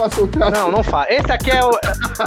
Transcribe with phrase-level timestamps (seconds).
[0.00, 0.52] faça um trato.
[0.54, 1.12] Não, não faça.
[1.12, 1.70] Esse aqui é, o,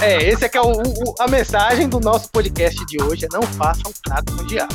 [0.01, 3.25] é, esse aqui é o, o, a mensagem do nosso podcast de hoje.
[3.25, 4.73] É não faça um trato com o diabo.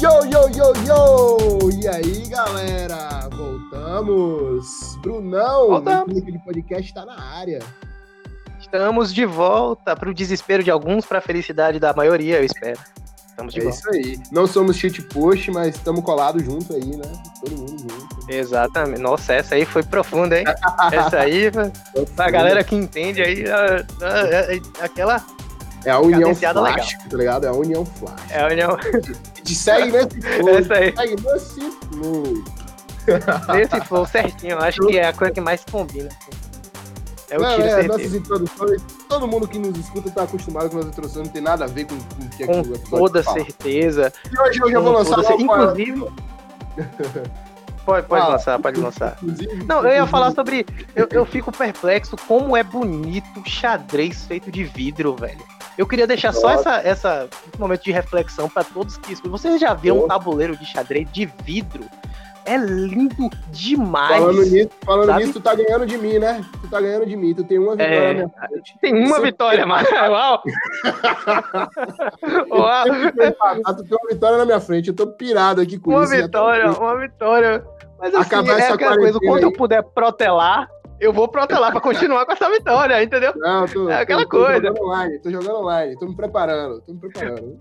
[0.00, 1.70] Yo, yo, yo, yo!
[1.80, 3.28] E aí, galera?
[3.30, 4.96] Voltamos!
[5.00, 6.22] Brunão, Voltamos.
[6.24, 7.60] de podcast tá na área.
[8.58, 12.80] Estamos de volta para o desespero de alguns, para a felicidade da maioria, eu espero.
[13.36, 13.78] Estamos de É volta.
[13.78, 14.18] isso aí.
[14.32, 17.04] Não somos shit post, mas estamos colados junto aí, né?
[17.44, 18.16] Todo mundo junto.
[18.30, 19.00] Exatamente.
[19.02, 20.44] Nossa, essa aí foi profunda, hein?
[20.90, 21.50] essa aí,
[22.16, 25.22] pra galera que entende aí, é, é- é aquela
[25.84, 27.44] É a união flash, tá ligado?
[27.44, 28.30] É a união flash.
[28.30, 28.76] é a união.
[29.44, 30.58] Te segue nesse flow.
[30.58, 30.94] Essa aí.
[30.96, 32.44] Segue nesse flow.
[33.54, 36.08] Nesse flow certinho, acho que é a coisa que mais combina.
[37.30, 37.92] É o Não, tiro é, certeiro.
[37.92, 41.64] nossas introduções, todo mundo que nos escuta tá acostumado com as introduções, não tem nada
[41.64, 44.12] a ver com, com o que Com aqui o episódio toda certeza.
[44.32, 46.06] E hoje eu já com vou lançar logo é- Inclusive.
[47.86, 48.32] Pode, pode Fala.
[48.34, 49.16] lançar, pode lançar.
[49.64, 50.66] Não, eu ia falar sobre.
[50.92, 55.40] Eu, eu fico perplexo como é bonito xadrez feito de vidro, velho.
[55.78, 56.70] Eu queria deixar só Nossa.
[56.80, 59.14] essa, essa esse momento de reflexão pra todos que.
[59.28, 61.84] Vocês já viram um tabuleiro de xadrez de vidro?
[62.46, 64.18] É lindo demais.
[64.20, 65.18] Falando nisso, falando sabe?
[65.20, 66.44] nisso, tu tá ganhando de mim, né?
[66.62, 68.08] Tu tá ganhando de mim, tu tem uma vitória É.
[68.08, 68.78] na minha frente.
[68.80, 69.86] Tem uma vitória, mas.
[69.90, 70.42] Uau!
[72.50, 72.84] Uau!
[73.76, 74.88] Tu tem uma vitória na minha frente.
[74.88, 76.12] Eu tô pirado aqui com Uma isso.
[76.12, 77.64] tá vitória, tô- uma vitória.
[77.98, 80.68] Mas assim, Acabar é essa aquela coisa, quando eu puder protelar,
[81.00, 83.32] eu vou protelar pra continuar com essa vitória, entendeu?
[83.36, 84.66] Não, tô, É aquela tô, tô coisa.
[84.68, 87.58] jogando online, tô jogando online, tô me preparando, tô me preparando.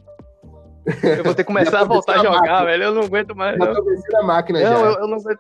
[1.18, 2.66] Eu vou ter que começar a voltar a a jogar, máquina.
[2.66, 2.84] velho.
[2.84, 3.58] Eu não aguento mais.
[3.58, 4.86] Já Não, tô a máquina não já.
[4.86, 5.40] eu, eu não aguento.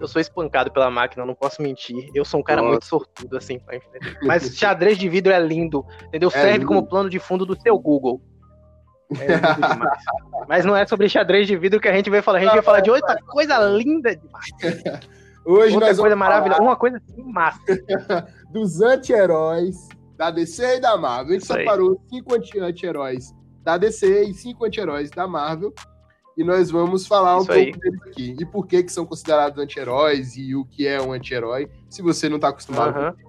[0.00, 2.10] Eu sou espancado pela máquina, eu não posso mentir.
[2.14, 2.70] Eu sou um cara Nossa.
[2.70, 3.78] muito sortudo, assim, pra.
[4.22, 6.30] Mas xadrez de vidro é lindo, entendeu?
[6.30, 6.66] Serve lindo.
[6.66, 8.22] como plano de fundo do seu Google.
[9.18, 10.02] É lindo demais.
[10.48, 12.38] Mas não é sobre xadrez de vidro que a gente vai falar.
[12.38, 14.46] A gente vai falar de outra coisa linda demais.
[15.46, 16.62] Hoje Outra coisa maravilhosa.
[16.62, 17.60] Uma coisa assim, massa.
[18.50, 19.76] dos anti-heróis
[20.16, 21.36] da DC e da Marvel.
[21.36, 25.72] A gente separou cinco anti- anti-heróis da DC e cinco anti-heróis da Marvel.
[26.36, 27.64] E nós vamos falar um Isso aí.
[27.70, 28.36] pouco deles aqui.
[28.40, 32.28] E por que, que são considerados anti-heróis e o que é um anti-herói, se você
[32.28, 33.24] não tá acostumado com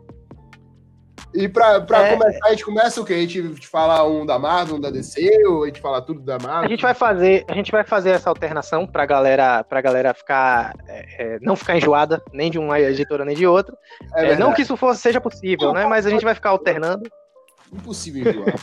[1.40, 2.18] E pra, pra É.
[2.18, 3.14] começar, a gente começa o quê?
[3.14, 6.40] A gente fala um da Marvel, um da DC, ou a gente fala tudo da
[6.40, 6.64] Marvel?
[6.64, 10.74] A gente vai fazer, a gente vai fazer essa alternação pra galera, pra galera ficar,
[10.88, 13.78] é, é, não ficar enjoada nem de uma editora nem de outra.
[14.16, 15.86] É É, não que isso fosse, seja possível, né?
[15.86, 17.08] Mas a gente vai ficar alternando.
[17.72, 18.56] Impossível enjoar.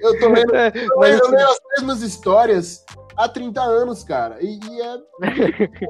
[0.00, 2.84] Eu tô lendo, É, eu mas, leio as mesmas histórias
[3.16, 4.38] há 30 anos, cara.
[4.40, 4.98] E, e é.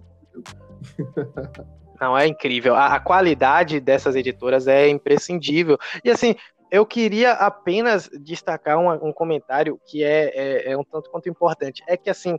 [2.00, 2.74] Não, é incrível.
[2.74, 5.76] A, a qualidade dessas editoras é imprescindível.
[6.04, 6.36] E assim,
[6.70, 11.82] eu queria apenas destacar uma- um comentário que é, é- é um tanto quanto importante.
[11.88, 12.38] É que assim,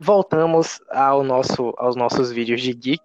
[0.00, 3.02] voltamos ao nosso, aos nossos vídeos de geek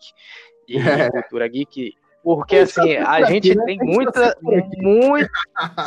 [0.68, 0.78] e
[1.10, 1.12] É.
[1.12, 1.94] cultura geek.
[2.24, 3.64] Porque assim, a gente né?
[3.66, 5.30] tem muita, muito,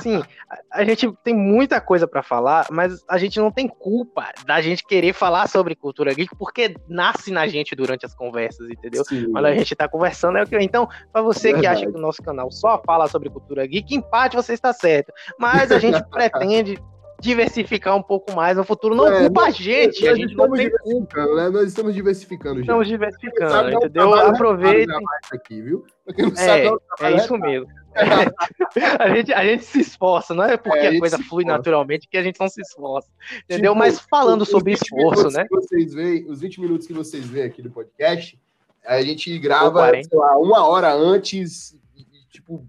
[0.03, 0.23] sim,
[0.71, 4.85] a- gente tem muita coisa pra falar, mas a gente não tem culpa da gente
[4.87, 9.05] querer falar sobre cultura geek, porque nasce na gente durante as conversas, entendeu?
[9.05, 9.31] Sim.
[9.31, 10.57] Quando a gente tá conversando, é o que.
[10.57, 11.83] Então, pra você que Verdade.
[11.83, 15.13] acha que o nosso canal só fala sobre cultura geek, em parte você está certo.
[15.39, 16.79] Mas a gente pretende
[17.21, 18.95] diversificar um pouco mais no futuro.
[18.95, 21.27] Não É, culpa a nós- gente, a gente não tem culpa.
[21.37, 21.49] né?
[21.51, 22.63] Nós estamos diversificando, gente.
[22.65, 24.15] Estamos Sabe, diversificando, é um entendeu?
[24.15, 24.95] Aproveitem.
[24.97, 25.85] a mais aqui, viu?
[26.19, 26.71] Não sabe,
[27.01, 27.69] É, é isso mesmo.
[29.01, 31.45] a, gente, a gente se esforça, não é porque É, a a gente coisa flui
[31.45, 33.09] naturalmente que a gente não se esforça.
[33.45, 33.73] Entendeu?
[33.73, 35.45] Tipo, Mas falando sobre 20 esforço, né?
[35.51, 38.39] Vocês veem, os 20 minutos que vocês veem aqui do podcast,
[38.87, 40.09] a gente grava, Ou 40.
[40.09, 42.65] sei lá, uma hora antes, e, tipo,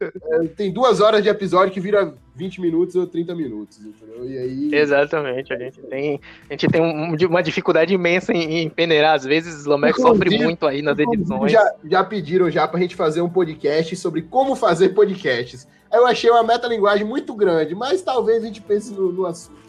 [0.00, 4.28] é, tem duas horas de episódio que vira 20 minutos ou 30 minutos, entendeu?
[4.28, 4.74] E aí...
[4.74, 9.14] Exatamente, a gente tem, a gente tem um- uma dificuldade imensa em, em peneirar.
[9.14, 11.52] Às vezes o Lomex sofre muito aí nas edições.
[11.52, 15.66] Já, já pediram já pra gente fazer um podcast sobre como fazer podcasts.
[15.92, 19.63] Eu achei uma metalinguagem muito grande, mas talvez a gente pense no, no assunto.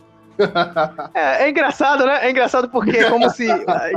[1.13, 2.25] É, é engraçado, né?
[2.25, 3.47] É engraçado porque é como se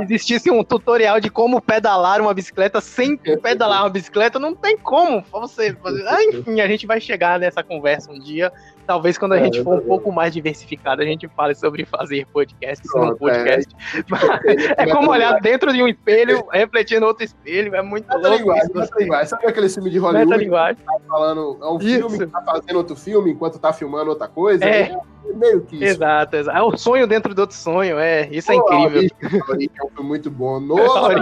[0.01, 4.39] existisse um tutorial de como pedalar uma bicicleta sem pedalar uma bicicleta.
[4.39, 6.07] Não tem como você fazer.
[6.07, 8.51] Ah, enfim, a gente vai chegar nessa conversa um dia.
[8.87, 12.25] Talvez quando a É, gente for um pouco mais diversificado, a gente fale sobre fazer
[12.33, 13.69] podcast, Pronto, podcast.
[14.77, 17.75] É como olhar dentro de um espelho, refletir no outro espelho.
[17.75, 18.73] É muito louco Metalinguagem, isso.
[18.79, 19.27] metalinguagem.
[19.27, 20.83] Sabe aquele filme de Hollywood Metalinguagem.
[20.83, 22.09] tá falando, é um Isso.
[22.09, 24.65] filme que tá fazendo outro filme enquanto tá filmando outra coisa?
[24.65, 24.91] É.
[25.29, 25.83] É meio que isso.
[25.85, 26.57] Exato, exato.
[26.57, 28.27] É o sonho dentro do outro sonho, é.
[28.29, 29.09] Isso é Pô, incrível.
[29.21, 30.59] A Origem é filme muito bom.
[30.59, 31.15] Nolan,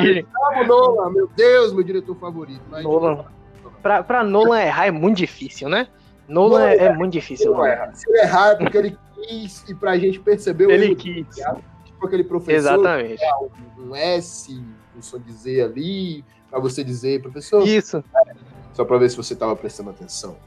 [0.67, 2.61] Nolan, meu Deus, meu diretor favorito.
[2.69, 3.25] Mas, Nolan.
[3.81, 5.87] Pra, pra Nolan errar é muito difícil, né?
[6.27, 7.53] Nolan é, é muito difícil.
[7.53, 7.93] Não erra.
[7.93, 11.25] Se ele errar é porque ele quis e pra gente perceber o Ele quis.
[11.85, 12.57] Tipo aquele professor.
[12.57, 13.23] Exatamente.
[13.79, 14.63] Um, S,
[14.95, 17.67] um som Z ali, pra você dizer, professor.
[17.67, 18.03] Isso.
[18.73, 20.37] Só pra ver se você tava prestando atenção.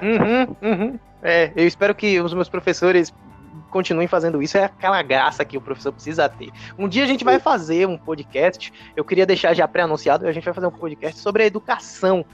[0.00, 0.98] Uhum, uhum.
[1.22, 3.12] É, eu espero que os meus professores
[3.72, 6.50] continuem fazendo isso, é aquela graça que o professor precisa ter.
[6.78, 10.44] Um dia a gente vai fazer um podcast, eu queria deixar já pré-anunciado, a gente
[10.44, 12.24] vai fazer um podcast sobre a educação,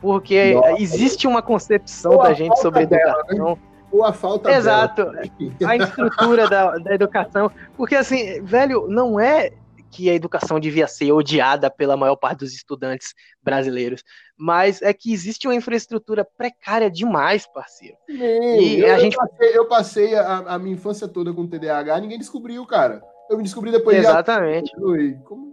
[0.00, 0.82] porque Nossa.
[0.82, 3.24] existe uma concepção da gente sobre a educação.
[3.26, 3.56] Dela, né?
[3.92, 5.04] Ou a falta Exato.
[5.04, 5.22] Dela.
[5.66, 7.50] A estrutura da, da educação.
[7.76, 9.52] Porque, assim, velho, não é
[9.90, 14.02] que a educação devia ser odiada pela maior parte dos estudantes brasileiros,
[14.36, 17.96] mas é que existe uma infraestrutura precária demais, parceiro.
[18.08, 19.16] Meu, e eu, a gente...
[19.16, 23.02] passei, eu passei a, a, minha infância toda com TDAH, ninguém descobriu, cara.
[23.28, 24.72] Eu me descobri depois Exatamente.
[24.76, 25.18] de...
[25.24, 25.50] Como...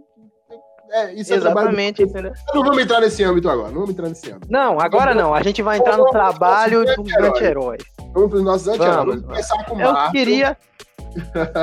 [0.90, 2.32] É, isso é Exatamente, entendeu?
[2.54, 4.50] Não vamos entrar nesse âmbito agora, não vamos entrar nesse âmbito.
[4.50, 5.34] Não, agora não.
[5.34, 7.82] A gente vai entrar no trabalho dos anti-heróis.
[8.14, 9.22] Vamos para os nossos anti-heróis.
[9.22, 10.56] Começar com Eu queria...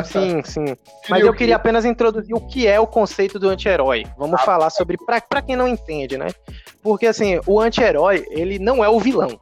[0.06, 0.78] Sim, sim.
[1.10, 4.06] Mas eu queria apenas introduzir o que é o conceito do anti-herói.
[4.18, 6.28] Vamos ah, falar sobre, para quem não entende, né?
[6.82, 9.40] Porque, assim, o anti-herói, ele não é o vilão.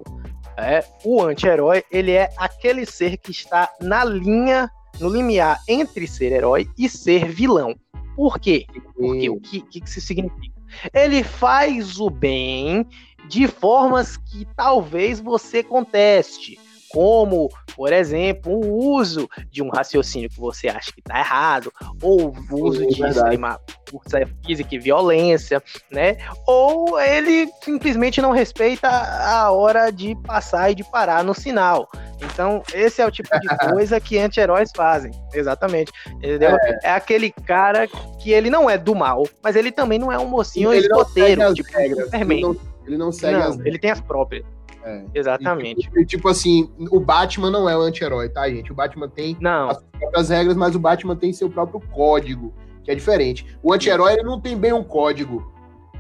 [0.57, 4.69] É, o anti-herói, ele é aquele ser que está na linha,
[4.99, 7.75] no limiar entre ser herói e ser vilão.
[8.15, 8.65] Por quê?
[8.95, 10.53] Porque o que, que isso significa?
[10.93, 12.85] Ele faz o bem
[13.27, 16.59] de formas que talvez você conteste
[16.93, 22.31] como, por exemplo, o uso de um raciocínio que você acha que está errado, ou
[22.51, 23.59] o uso de extrema
[23.89, 25.61] força física e violência,
[25.91, 26.17] né?
[26.47, 31.89] Ou ele simplesmente não respeita a hora de passar e de parar no sinal.
[32.21, 35.11] Então, esse é o tipo de coisa que anti-heróis fazem.
[35.33, 35.91] Exatamente.
[36.07, 36.51] Entendeu?
[36.51, 36.79] É.
[36.83, 36.91] é.
[36.91, 37.87] aquele cara
[38.21, 41.53] que ele não é do mal, mas ele também não é um mocinho ele escoteiro,
[41.55, 42.05] tipo regras.
[42.05, 42.37] Superman.
[42.37, 44.45] Ele não, ele não segue não, as Ele tem as próprias.
[44.83, 45.03] É.
[45.13, 45.89] Exatamente.
[45.95, 48.71] E, tipo assim, o Batman não é o anti-herói, tá, gente?
[48.71, 49.69] O Batman tem não.
[49.69, 52.53] as próprias regras, mas o Batman tem seu próprio código,
[52.83, 53.57] que é diferente.
[53.63, 55.51] O anti-herói não tem bem um código,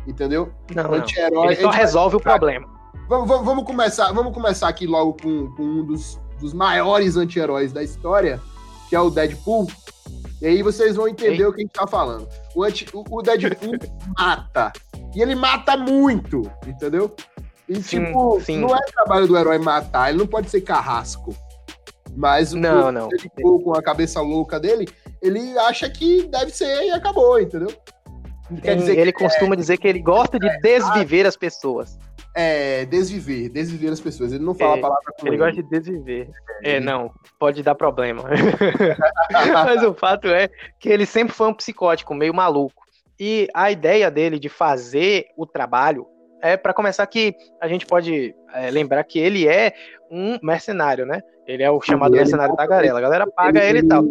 [0.05, 0.51] entendeu?
[0.75, 1.53] Não, o anti-herói.
[1.53, 2.67] Ele só resolve o problema.
[3.07, 7.71] Vamos, vamos, vamos, começar, vamos começar aqui logo com, com um dos, dos maiores anti-heróis
[7.71, 8.39] da história,
[8.89, 9.67] que é o Deadpool.
[10.41, 12.27] E aí vocês vão entender o que a gente tá falando.
[12.53, 13.77] O, anti, o, o Deadpool
[14.17, 14.73] mata.
[15.15, 17.13] E ele mata muito, entendeu?
[17.67, 18.57] E, sim, tipo, sim.
[18.57, 21.35] não é trabalho do herói matar, ele não pode ser carrasco.
[22.15, 23.07] Mas não, o não.
[23.07, 24.87] Deadpool, com a cabeça louca dele,
[25.21, 27.69] ele acha que deve ser e acabou, entendeu?
[28.61, 31.97] Quer dizer ele costuma é, dizer que ele gosta de é, desviver as pessoas.
[32.35, 34.31] É, desviver, desviver as pessoas.
[34.31, 35.35] Ele não fala é, a palavra com ele.
[35.35, 36.29] Ele gosta de desviver.
[36.63, 38.23] É, não, pode dar problema.
[39.53, 40.49] Mas o fato é
[40.79, 42.83] que ele sempre foi um psicótico, meio maluco.
[43.19, 46.05] E a ideia dele de fazer o trabalho
[46.43, 49.73] é para começar que a gente pode é, lembrar que ele é
[50.11, 51.21] um mercenário, né?
[51.47, 52.99] Ele é o chamado ele mercenário da Tagarela.
[52.99, 54.05] A galera paga ele, ele, e tal.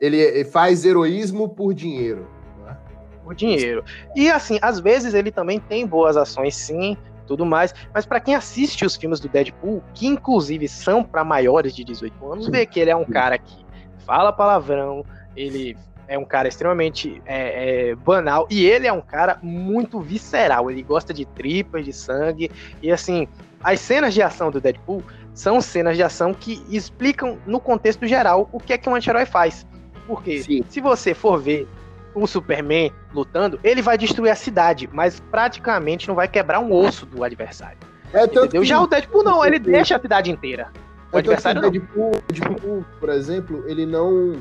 [0.00, 2.26] Ele faz heroísmo por dinheiro.
[2.64, 2.74] Né?
[3.22, 3.84] Por dinheiro.
[4.16, 7.74] E assim, às vezes ele também tem boas ações, sim, tudo mais.
[7.92, 12.32] Mas para quem assiste os filmes do Deadpool, que inclusive são para maiores de 18
[12.32, 13.66] anos, vê que ele é um cara que
[14.06, 15.04] fala palavrão,
[15.36, 15.76] ele
[16.08, 20.70] é um cara extremamente é, é, banal e ele é um cara muito visceral.
[20.70, 22.50] Ele gosta de tripas, de sangue
[22.82, 23.28] e assim.
[23.60, 25.02] As cenas de ação do Deadpool
[25.34, 29.26] são cenas de ação que explicam no contexto geral o que é que um anti-herói
[29.26, 29.66] faz.
[30.06, 30.64] Porque Sim.
[30.68, 31.68] se você for ver
[32.14, 37.04] o Superman lutando, ele vai destruir a cidade, mas praticamente não vai quebrar um osso
[37.04, 37.78] do adversário.
[38.12, 38.64] É, entendeu?
[38.64, 40.70] Já o Deadpool não, ele deixa a cidade inteira.
[41.12, 44.34] O é adversário o Deadpool, Deadpool, por exemplo, ele não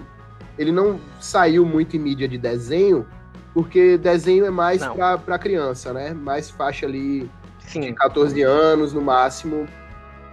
[0.58, 3.06] ele não saiu muito em mídia de desenho,
[3.54, 4.82] porque desenho é mais
[5.26, 6.14] para criança, né?
[6.14, 7.82] Mais faixa ali Sim.
[7.82, 9.68] de 14 anos no máximo.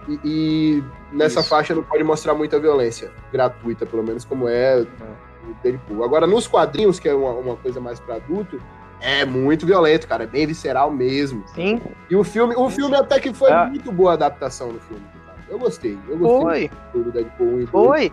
[0.07, 1.49] E, e nessa Isso.
[1.49, 6.03] faixa não pode mostrar muita violência gratuita, pelo menos como é o Deadpool.
[6.03, 8.61] Agora, nos quadrinhos, que é uma, uma coisa mais para adulto,
[9.01, 10.23] é muito violento, cara.
[10.23, 11.43] É bem visceral mesmo.
[11.49, 11.81] Sim.
[12.09, 13.65] E o filme, o filme até que foi ah.
[13.65, 15.03] muito boa adaptação no filme.
[15.49, 15.97] Eu gostei.
[16.07, 17.01] Eu gostei Foi.
[17.01, 18.11] do Deadpool 1 Foi.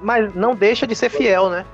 [0.00, 1.64] Mas não deixa de ser fiel, né?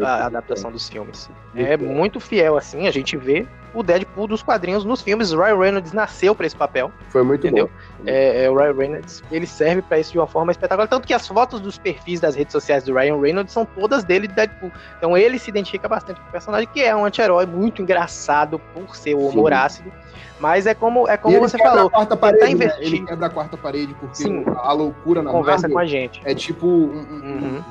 [0.00, 1.28] A adaptação dos filmes.
[1.54, 2.86] É muito fiel, assim.
[2.86, 5.32] A gente vê o Deadpool dos quadrinhos nos filmes.
[5.32, 6.90] O Ryan Reynolds nasceu para esse papel.
[7.10, 7.66] Foi muito entendeu?
[7.66, 8.04] bom.
[8.06, 10.88] É, é, o Ryan Reynolds, ele serve para isso de uma forma espetacular.
[10.88, 14.28] Tanto que as fotos dos perfis das redes sociais do Ryan Reynolds são todas dele
[14.28, 14.70] de Deadpool.
[14.96, 18.96] Então ele se identifica bastante com o personagem, que é um anti-herói muito engraçado por
[18.96, 19.58] ser o humor Sim.
[19.58, 19.92] ácido.
[20.38, 21.90] Mas é como, é como você falou.
[21.90, 22.76] Quarta parede, tá né?
[22.78, 24.44] Ele quebra a quarta parede porque Sim.
[24.56, 26.20] a loucura na Conversa Marvel com a gente.
[26.24, 27.64] É tipo um, um, uhum.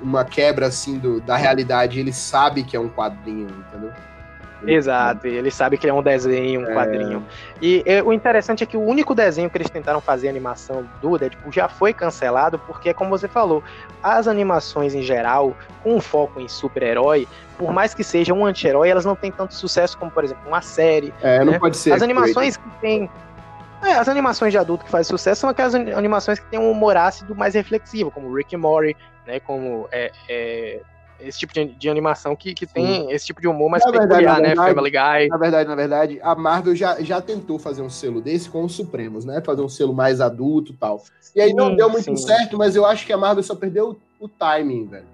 [0.00, 2.00] uma quebra assim do, da realidade.
[2.00, 3.92] Ele sabe que é um quadrinho, entendeu?
[4.66, 6.74] Exato, ele sabe que é um desenho, um é.
[6.74, 7.24] quadrinho.
[7.60, 11.18] E é, o interessante é que o único desenho que eles tentaram fazer animação do
[11.18, 13.62] Deadpool já foi cancelado, porque, como você falou,
[14.02, 17.26] as animações em geral, com foco em super-herói,
[17.58, 20.62] por mais que seja um anti-herói, elas não têm tanto sucesso como, por exemplo, uma
[20.62, 21.12] série.
[21.22, 21.58] É, não né?
[21.58, 21.92] pode ser.
[21.92, 23.10] As animações que tem.
[23.82, 26.96] É, as animações de adulto que fazem sucesso são aquelas animações que têm um humor
[26.96, 29.40] ácido mais reflexivo, como Rick and Morty, né?
[29.40, 30.80] Como é, é
[31.26, 34.40] esse tipo de, de animação que, que tem esse tipo de humor mais na peculiar,
[34.40, 34.54] verdade, né?
[34.54, 35.28] Family Guy.
[35.28, 38.74] Na verdade, na verdade, a Marvel já, já tentou fazer um selo desse com os
[38.74, 39.40] Supremos, né?
[39.44, 41.02] Fazer um selo mais adulto e tal.
[41.34, 42.16] E aí sim, não deu muito sim.
[42.16, 45.06] certo, mas eu acho que a Marvel só perdeu o, timing, velho.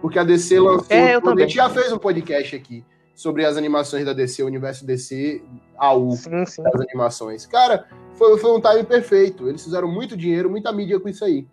[0.00, 0.86] Porque a DC lançou.
[0.90, 4.46] É, eu a gente já fez um podcast aqui sobre as animações da DC, o
[4.46, 5.42] universo DC,
[5.78, 6.62] AU, sim, sim.
[6.62, 7.46] das animações.
[7.46, 9.48] Cara, foi, foi um timing perfeito.
[9.48, 11.46] Eles fizeram muito dinheiro, muita mídia com isso aí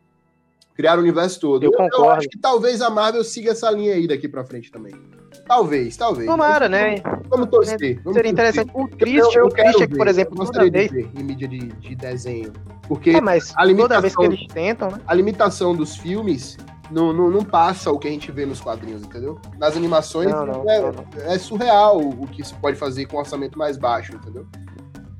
[0.80, 1.62] criar o universo todo.
[1.62, 2.06] Eu, eu concordo.
[2.06, 4.94] Eu acho que talvez a Marvel siga essa linha aí daqui pra frente também.
[5.46, 6.26] Talvez, talvez.
[6.26, 6.96] Tomara, né?
[7.28, 8.00] Vamos torcer.
[8.02, 8.72] Vamos Seria interessante.
[8.74, 10.90] O triste, eu, eu o triste é que, por exemplo, toda vez...
[10.94, 12.54] Em mídia de, de, desenho.
[12.88, 15.02] Porque é, mas a limitação, toda vez que eles tentam, né?
[15.06, 16.58] A limitação dos filmes
[16.90, 19.38] não, não, não, passa o que a gente vê nos quadrinhos, entendeu?
[19.58, 23.60] Nas animações não, não, é, é, surreal o que se pode fazer com um orçamento
[23.60, 24.48] mais baixo, entendeu?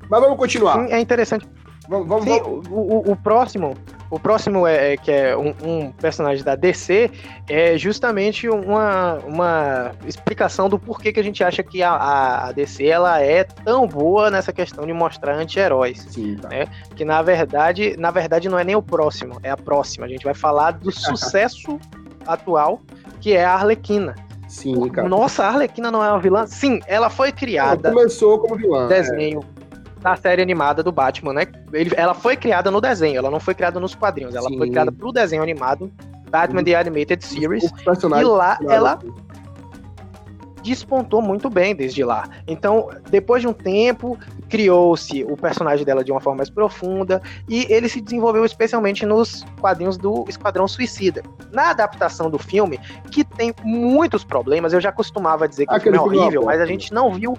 [0.08, 0.86] Mas vamos continuar.
[0.86, 1.46] Sim, é interessante.
[1.86, 2.66] Vamos, vamos, Sim, vamos.
[2.68, 3.76] O, o, o, próximo,
[4.10, 7.10] o próximo é, é que é um, um, personagem da DC
[7.48, 12.84] é justamente uma, uma explicação do porquê que a gente acha que a, a DC
[12.86, 16.04] ela é tão boa nessa questão de mostrar anti-heróis,
[16.40, 16.48] tá.
[16.48, 16.66] né?
[16.96, 20.06] Que na verdade, na verdade não é nem o próximo, é a próxima.
[20.06, 21.78] A gente vai falar do sucesso
[22.26, 22.80] atual
[23.20, 24.14] que é a Arlequina.
[24.48, 25.08] Sim, cara.
[25.08, 26.46] Nossa, a Arlequina não é uma vilã?
[26.46, 27.88] Sim, ela foi criada.
[27.88, 28.88] Ela começou como vilã.
[28.88, 29.40] Desenho.
[29.56, 29.59] É
[30.00, 31.46] da série animada do Batman, né?
[31.72, 34.58] Ele, ela foi criada no desenho, ela não foi criada nos quadrinhos, ela Sim.
[34.58, 35.92] foi criada pro desenho animado
[36.30, 37.64] Batman The Animated Series.
[37.64, 38.98] E lá ela
[40.62, 42.28] despontou muito bem desde lá.
[42.46, 47.66] Então, depois de um tempo, criou-se o personagem dela de uma forma mais profunda e
[47.72, 51.22] ele se desenvolveu especialmente nos quadrinhos do Esquadrão Suicida.
[51.50, 52.78] Na adaptação do filme,
[53.10, 56.60] que tem muitos problemas, eu já costumava dizer que Aquele o filme é horrível, mas
[56.60, 57.36] a gente não viu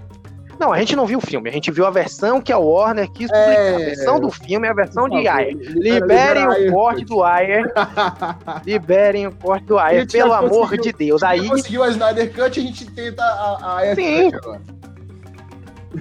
[0.61, 3.09] não, a gente não viu o filme, a gente viu a versão que a Warner
[3.11, 3.51] quis publicar.
[3.51, 3.75] É...
[3.75, 5.57] A versão do filme é a versão de Ayer.
[5.73, 7.65] Liberem o corte do Ayer.
[8.63, 11.23] Liberem o corte do Ayer, pelo amor de Deus.
[11.23, 14.27] Aí conseguiu a Snyder Cut, a gente tenta a, a Sim.
[14.33, 14.61] agora.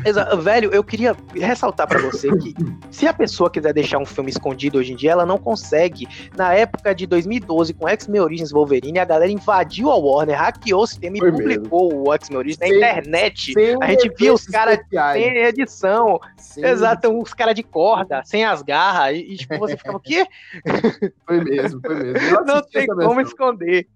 [0.05, 0.37] Exato.
[0.41, 2.55] Velho, eu queria ressaltar para você que
[2.91, 6.07] se a pessoa quiser deixar um filme escondido hoje em dia, ela não consegue.
[6.37, 10.87] Na época de 2012, com X-Men Origins Wolverine, a galera invadiu a Warner, hackeou o
[10.87, 12.09] sistema e Foi publicou mesmo.
[12.09, 13.55] o X-Men Origins na internet.
[13.81, 14.79] a gente viu os caras
[15.13, 16.21] sem edição.
[16.57, 19.17] Exato, os caras de corda, sem as garras.
[19.17, 20.27] E, e tipo, você ficava, o quê?
[21.27, 22.45] Foi mesmo, foi mesmo.
[22.45, 23.87] Não tem como esconder.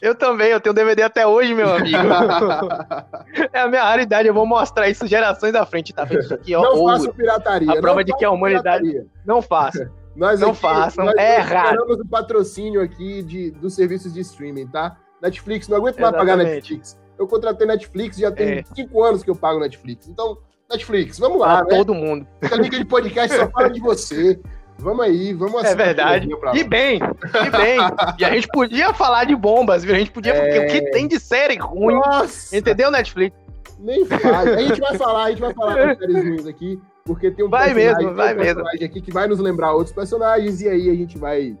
[0.00, 1.98] Eu também, eu tenho DVD até hoje, meu amigo.
[3.52, 6.54] é a minha raridade, eu vou mostrar isso gerações à frente, tá vendo isso aqui,
[6.54, 6.62] ó.
[6.62, 7.72] Não faça pirataria.
[7.72, 8.84] A prova de que a humanidade.
[8.84, 9.06] Pirataria.
[9.26, 9.90] Não faça.
[10.14, 11.76] Nós não aqui, façam, nós é errado.
[11.76, 14.96] Nós o patrocínio aqui de, dos serviços de streaming, tá?
[15.22, 16.98] Netflix, não aguento mais pagar Netflix.
[17.16, 18.64] Eu contratei Netflix, já tem é.
[18.74, 20.08] cinco anos que eu pago Netflix.
[20.08, 21.78] Então, Netflix, vamos lá, pra né?
[21.78, 22.26] todo mundo.
[22.40, 24.40] Essa liga de podcast só fala de você.
[24.78, 26.28] Vamos aí, vamos É verdade.
[26.54, 27.78] E bem, e bem.
[28.18, 29.94] e a gente podia falar de bombas, viu?
[29.94, 30.40] A gente podia, é...
[30.40, 30.90] porque o que é.
[30.92, 31.94] tem de série ruim.
[31.94, 32.56] Nossa.
[32.56, 33.36] Entendeu, Netflix?
[33.78, 34.48] Nem faz.
[34.48, 37.48] A gente vai falar, a gente vai falar das séries ruins aqui, porque tem um
[37.48, 38.86] vai mesmo, vai um personagem mesmo.
[38.86, 41.56] aqui que vai nos lembrar outros personagens, e aí a gente vai,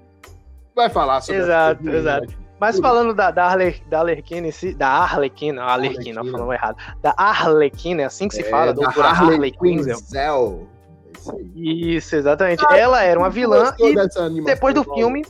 [0.74, 2.48] vai falar sobre Exato, exato.
[2.60, 6.76] Mas falando da, da, Arle, da Arlequina, da Arlequina, Arlequina, falando errado.
[7.00, 10.66] Da Arlequina, é assim que se é, fala, doutora Harley Quinzel.
[11.54, 12.64] Isso, exatamente.
[12.68, 15.24] Ah, ela era uma vilã e depois do filme.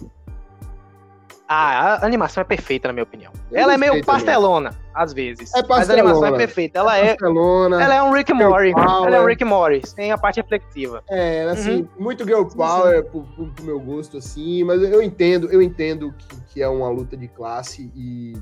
[1.50, 3.32] Ah, a animação é perfeita, na minha opinião.
[3.50, 4.84] Eu ela é meio pastelona, mesmo.
[4.92, 5.54] às vezes.
[5.54, 5.78] É pastelona.
[5.78, 6.78] Mas a animação é perfeita.
[6.78, 7.08] Ela é.
[7.08, 8.72] Pastelona, ela é um Rick Morty.
[8.72, 9.94] Ela é um Rick Morty.
[9.94, 11.02] Tem a parte reflexiva.
[11.08, 11.88] É, assim, uhum.
[11.98, 14.62] muito girl power pro, pro, pro, meu gosto, assim.
[14.62, 18.36] Mas eu entendo, eu entendo que, que é uma luta de classe e.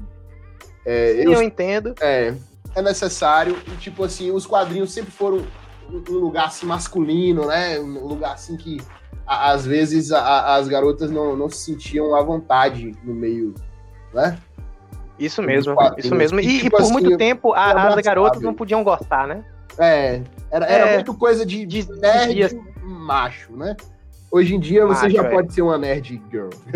[0.84, 1.94] É, Sim, eu, eu entendo.
[2.00, 2.34] É,
[2.74, 3.56] é necessário.
[3.68, 5.46] E, tipo assim, os quadrinhos sempre foram
[5.90, 7.78] um lugar assim masculino, né?
[7.78, 8.80] Um lugar assim que
[9.26, 13.54] às vezes a, as garotas não, não se sentiam à vontade no meio,
[14.14, 14.38] né?
[15.18, 16.38] Isso mesmo, isso mesmo.
[16.40, 19.44] E, tipo, por assim, muito tempo a, as garotas não podiam gostar, né?
[19.78, 22.60] É, era, era é, muito coisa de, de nerd de...
[22.84, 23.76] macho, né?
[24.30, 25.30] Hoje em dia macho, você já é.
[25.30, 26.50] pode ser uma nerd girl.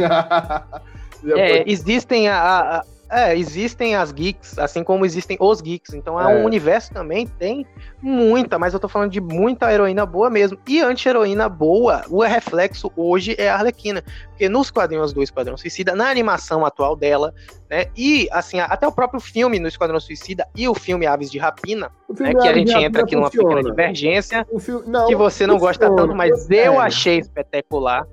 [1.36, 1.70] é, pode...
[1.70, 5.94] existem a, a É, existem as geeks, assim como existem os geeks.
[5.94, 7.66] Então é, é um universo também, tem
[8.00, 10.56] muita, mas eu tô falando de muita heroína boa mesmo.
[10.66, 14.04] E anti-heroína boa, o reflexo hoje é a Arlequina.
[14.28, 17.34] Porque nos quadrinhos do Esquadrão Suicida, na animação atual dela,
[17.68, 17.86] né?
[17.96, 21.90] E assim, até o próprio filme no Esquadrão Suicida e o filme Aves de Rapina,
[22.18, 25.88] né, que a gente entra aqui numa pequena divergência, filme, não, que você não funciona,
[25.88, 26.78] gosta tanto, mas eu é.
[26.78, 28.06] achei espetacular.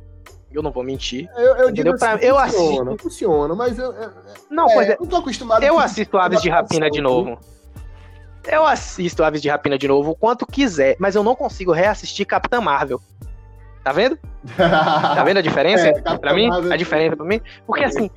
[0.52, 1.30] Eu não vou mentir.
[1.36, 2.98] Eu, eu digo assim, pra, eu assisto.
[3.00, 3.92] Funciona, mas eu.
[3.92, 4.12] eu
[4.50, 4.98] não, é, pois é.
[5.00, 7.38] Não tô acostumado eu assisto Aves de Rapina de novo.
[8.46, 12.26] Eu assisto Aves de Rapina de novo o quanto quiser, mas eu não consigo reassistir
[12.26, 13.02] Capitã Marvel.
[13.84, 14.18] Tá vendo?
[14.56, 15.88] tá vendo a diferença?
[15.88, 17.42] é, pra mim, Marvel a diferença pra mim?
[17.66, 18.10] Porque assim,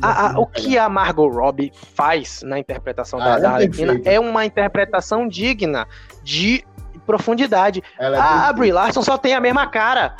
[0.00, 4.18] a, a, o que a Margot Robbie faz na interpretação ah, da, da Arlequina é
[4.18, 5.86] uma interpretação digna
[6.22, 6.64] de
[7.06, 7.82] profundidade.
[7.98, 10.16] É a, a Brie Larson só tem a mesma cara.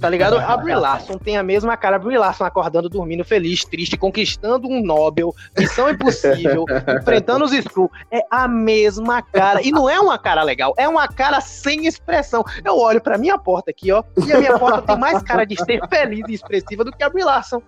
[0.00, 0.38] Tá ligado?
[0.38, 1.96] A Brie Larson tem a mesma cara.
[1.96, 6.64] A Brie Larson acordando, dormindo, feliz, triste, conquistando um Nobel, missão impossível,
[7.00, 7.90] enfrentando os Skrull.
[8.10, 9.60] É a mesma cara.
[9.62, 12.44] E não é uma cara legal, é uma cara sem expressão.
[12.64, 15.56] Eu olho pra minha porta aqui, ó, e a minha porta tem mais cara de
[15.64, 17.62] ser feliz e expressiva do que a Brie Larson.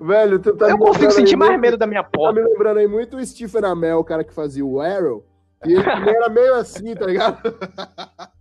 [0.00, 2.40] Velho, tu tá Eu consigo sentir mais medo da minha porta.
[2.40, 5.24] Tá me lembrando aí muito o Stephen Amell, o cara que fazia o Arrow.
[5.64, 7.38] E ele era meio assim, tá ligado?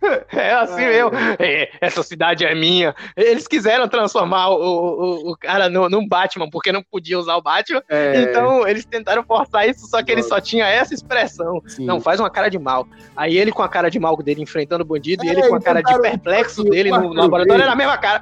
[0.32, 1.10] É assim mesmo.
[1.38, 2.94] É, essa cidade é minha.
[3.16, 7.42] Eles quiseram transformar o, o, o cara no, num Batman, porque não podia usar o
[7.42, 7.82] Batman.
[7.88, 8.22] É.
[8.22, 11.62] Então eles tentaram forçar isso, só que ele só tinha essa expressão.
[11.66, 11.84] Sim.
[11.84, 12.86] Não, faz uma cara de mal.
[13.16, 15.54] Aí ele com a cara de mal dele enfrentando o bandido é, e ele com
[15.54, 18.20] a cara de perplexo dele no, no laboratório era a mesma cara.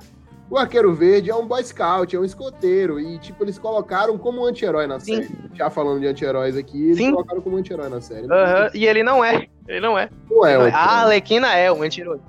[0.50, 3.00] O Arqueiro Verde é um boy scout, é um escoteiro.
[3.00, 5.22] E, tipo, eles colocaram como anti-herói na Sim.
[5.22, 5.34] série.
[5.54, 7.12] Já falando de anti-heróis aqui, eles Sim.
[7.12, 8.26] colocaram como anti-herói na série.
[8.26, 8.70] Uhum.
[8.74, 9.46] E ele não é.
[9.66, 10.10] Ele não é.
[10.30, 12.20] Não é, a Arlequina é um anti-herói.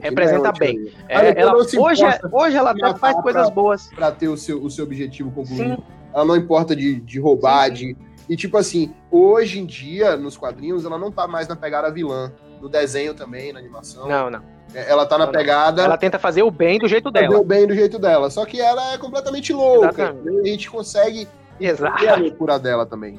[0.00, 0.92] Representa é bem.
[1.08, 3.88] É, ela, hoje, é, hoje ela até faz coisas pra, boas.
[3.88, 5.74] Pra ter o seu, o seu objetivo concluído.
[5.74, 5.82] Sim.
[6.14, 7.96] Ela não importa de, de roubar, de.
[8.28, 12.32] E, tipo assim, hoje em dia, nos quadrinhos, ela não tá mais na pegada vilã.
[12.62, 14.08] No desenho também, na animação.
[14.08, 14.53] Não, não.
[14.74, 15.82] É, ela tá na pegada.
[15.82, 17.26] Ela tenta fazer o bem do jeito dela.
[17.26, 18.28] Fazer o bem do jeito dela.
[18.28, 20.14] Só que ela é completamente louca.
[20.42, 21.28] A gente consegue
[21.60, 22.00] Exato.
[22.00, 23.18] ver a loucura dela também.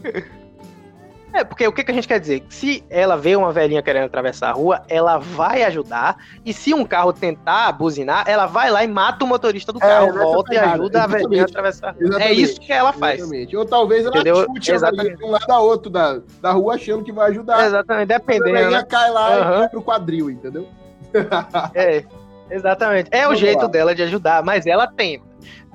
[1.33, 2.45] É, porque o que, que a gente quer dizer?
[2.47, 6.15] Se ela vê uma velhinha querendo atravessar a rua, ela vai ajudar.
[6.45, 9.81] E se um carro tentar buzinar, ela vai lá e mata o motorista do é,
[9.81, 12.03] carro, volta e ajuda a velhinha a atravessar a rua.
[12.03, 12.31] Exatamente.
[12.31, 13.19] É isso que ela faz.
[13.19, 13.57] Exatamente.
[13.57, 14.45] Ou talvez ela Entendeu?
[14.45, 15.17] chute Exatamente.
[15.17, 17.65] de um lado a outro da, da rua achando que vai ajudar.
[17.65, 18.57] Exatamente, dependendo.
[18.57, 18.85] A velhinha né?
[18.87, 19.35] cai lá uhum.
[19.35, 20.69] e vai pro quadril, entendeu?
[21.73, 22.03] é,
[22.49, 23.09] exatamente.
[23.11, 23.67] É Vamos o jeito lá.
[23.67, 25.25] dela de ajudar, mas ela tenta.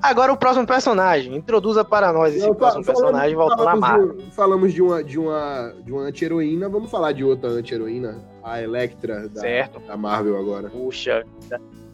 [0.03, 1.37] Agora o próximo personagem.
[1.37, 4.17] Introduza para nós esse Eu, próximo falamos, personagem voltando à marca.
[4.33, 9.29] Falamos de uma, de uma, de uma anti-heroína, vamos falar de outra anti-heroína, a Electra
[9.29, 9.43] da,
[9.87, 10.71] da Marvel agora.
[10.71, 11.25] Puxa,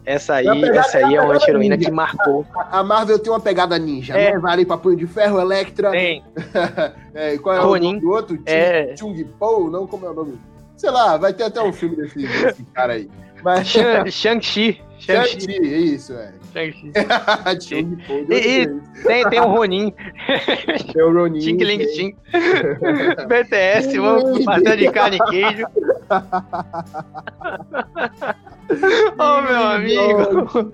[0.07, 2.45] essa aí, essa aí é uma anti-heroína que marcou.
[2.55, 4.31] A, Marvel tem uma pegada ninja, é.
[4.31, 4.39] né?
[4.39, 5.91] Vale Punho de Ferro, Electra.
[5.91, 6.23] Tem.
[7.13, 7.87] é, qual é Ronin.
[7.87, 8.39] o nome do outro?
[8.45, 8.95] É.
[8.95, 9.85] Chung Po, não?
[9.85, 10.39] Como é o nome?
[10.77, 13.09] Sei lá, vai ter até um filme desse, desse cara aí.
[13.43, 13.67] Mas...
[14.13, 14.81] Shang-Chi.
[14.99, 16.33] Shang-Chi, isso, é.
[16.53, 16.91] Shang-Chi.
[19.05, 19.93] tem, tem o Ronin.
[20.91, 21.39] Tem o Ronin.
[21.39, 22.15] Ting Ling Ting.
[23.27, 25.67] BTS, vamos pastel de carne e queijo.
[29.17, 30.71] oh, meu amigo.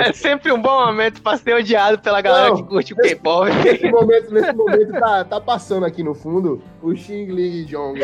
[0.00, 3.50] É sempre um bom momento pra ser odiado pela galera Não, que curte o K-pop.
[3.52, 7.98] Nesse momento, nesse momento tá, tá passando aqui no fundo o Xing Ling Jong.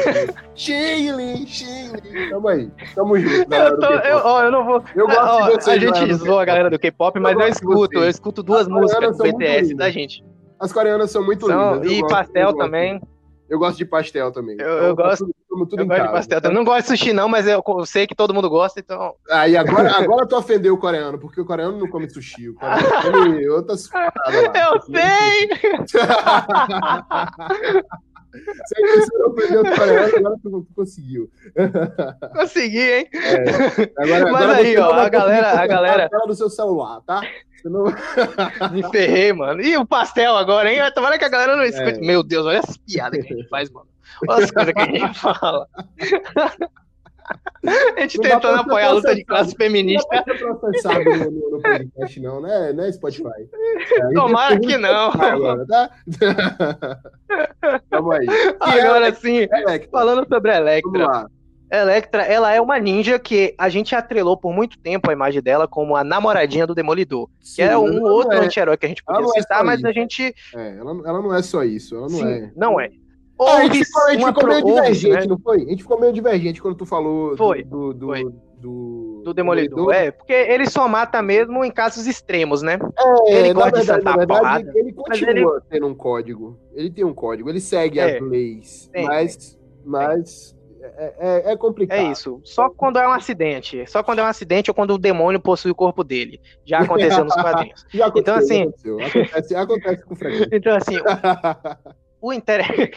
[0.55, 2.31] Xing Ling, Xing Ling.
[2.31, 2.71] Tamo aí.
[2.95, 3.55] Tamo junto.
[3.55, 4.83] Eu, tô, eu, ó, eu não vou.
[4.95, 7.49] Eu gosto ó, de vocês, A gente zoa a galera do K-pop, mas eu, eu
[7.49, 7.99] escuto.
[7.99, 10.25] Eu escuto duas músicas do BTS da gente.
[10.61, 11.91] As coreanas são muito são, lindas.
[11.91, 13.01] E gosto, pastel também.
[13.53, 14.57] Eu gosto de pastel também.
[14.59, 15.27] Eu, eu então, gosto.
[15.47, 16.41] Tudo, tudo eu gosto casa, de pastel.
[16.43, 19.15] Eu não gosto de sushi, não, mas eu sei que todo mundo gosta, então.
[19.31, 22.49] Aí ah, agora, agora tu ofendeu o coreano, porque o coreano não come sushi.
[22.49, 24.73] O coreano come outras paradas lá.
[24.73, 25.51] Eu sei!
[28.33, 31.31] Você ofendeu o coreano, agora tu, conseguiu.
[32.33, 33.07] Consegui, hein?
[33.13, 33.93] É.
[34.03, 35.61] Agora, mas agora aí, ó, a galera.
[35.61, 36.09] A galera...
[36.27, 37.21] do seu celular, tá?
[37.69, 37.85] Não...
[38.73, 39.61] Me ferrei, mano.
[39.61, 40.81] E o pastel agora, hein?
[40.95, 41.99] Tomara que a galera não escute.
[41.99, 42.01] É.
[42.01, 43.89] Meu Deus, olha essas piadas que a gente faz, mano.
[44.29, 45.69] Olha as coisas que a gente fala.
[47.97, 50.25] A gente não tentando apoiar a luta de classe feminista.
[50.41, 52.73] Não processado no, no, no podcast, não, né?
[52.73, 53.49] Não é Spotify.
[53.93, 55.11] É, Tomara que não.
[55.13, 55.91] Agora, tá?
[57.91, 58.27] Vamos aí.
[58.59, 59.89] Agora é, sim, Electra.
[59.91, 60.91] falando sobre a Electra.
[60.91, 61.31] Vamos lá.
[61.73, 65.67] Electra, ela é uma ninja que a gente atrelou por muito tempo a imagem dela
[65.67, 67.31] como a namoradinha do Demolidor.
[67.41, 68.45] Sim, que é um outro é...
[68.45, 70.35] anti-herói que a gente podia é citar, é mas a gente.
[70.55, 71.97] É, ela, ela, não é só isso.
[71.97, 72.53] Ela não Sim, é.
[72.55, 72.91] Não é.
[73.41, 75.27] Ah, a gente ficou, a gente ficou meio divergente, né?
[75.27, 75.57] não foi?
[75.63, 78.25] A gente ficou meio divergente quando tu falou foi, do, do, foi.
[78.59, 79.77] do, do Demolidor.
[79.87, 79.95] Demolidor.
[79.95, 82.79] É, porque ele só mata mesmo em casos extremos, né?
[83.27, 84.73] É, ele gosta verdade, de sentar verdade, porrada.
[84.75, 85.63] Ele continua ele...
[85.71, 86.61] tendo um código.
[86.75, 88.91] Ele tem um código, ele segue é, as leis.
[88.93, 91.99] Tem, mas, mas é, é, é, complicado.
[91.99, 92.41] É isso.
[92.45, 93.85] Só quando é um acidente.
[93.89, 96.41] Só quando é um acidente ou quando o demônio possui o corpo dele.
[96.65, 97.87] Já aconteceu nos quadrinhos.
[97.93, 99.21] Já aconteceu, então, assim.
[99.21, 100.49] Acontece, acontece com frequência.
[100.53, 100.97] Então, assim,
[102.21, 102.93] o, interesse.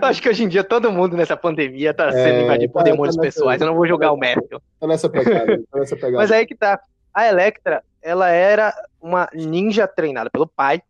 [0.00, 2.84] Acho que hoje em dia todo mundo nessa pandemia tá sendo é, invadido por tá,
[2.84, 3.60] demônios tá pessoais.
[3.60, 4.60] Eu não vou julgar o Matthew.
[4.80, 6.16] Tá nessa pegada, tá nessa pegada.
[6.16, 6.80] Mas aí que tá.
[7.12, 10.82] A Electra, ela era uma ninja treinada pelo pai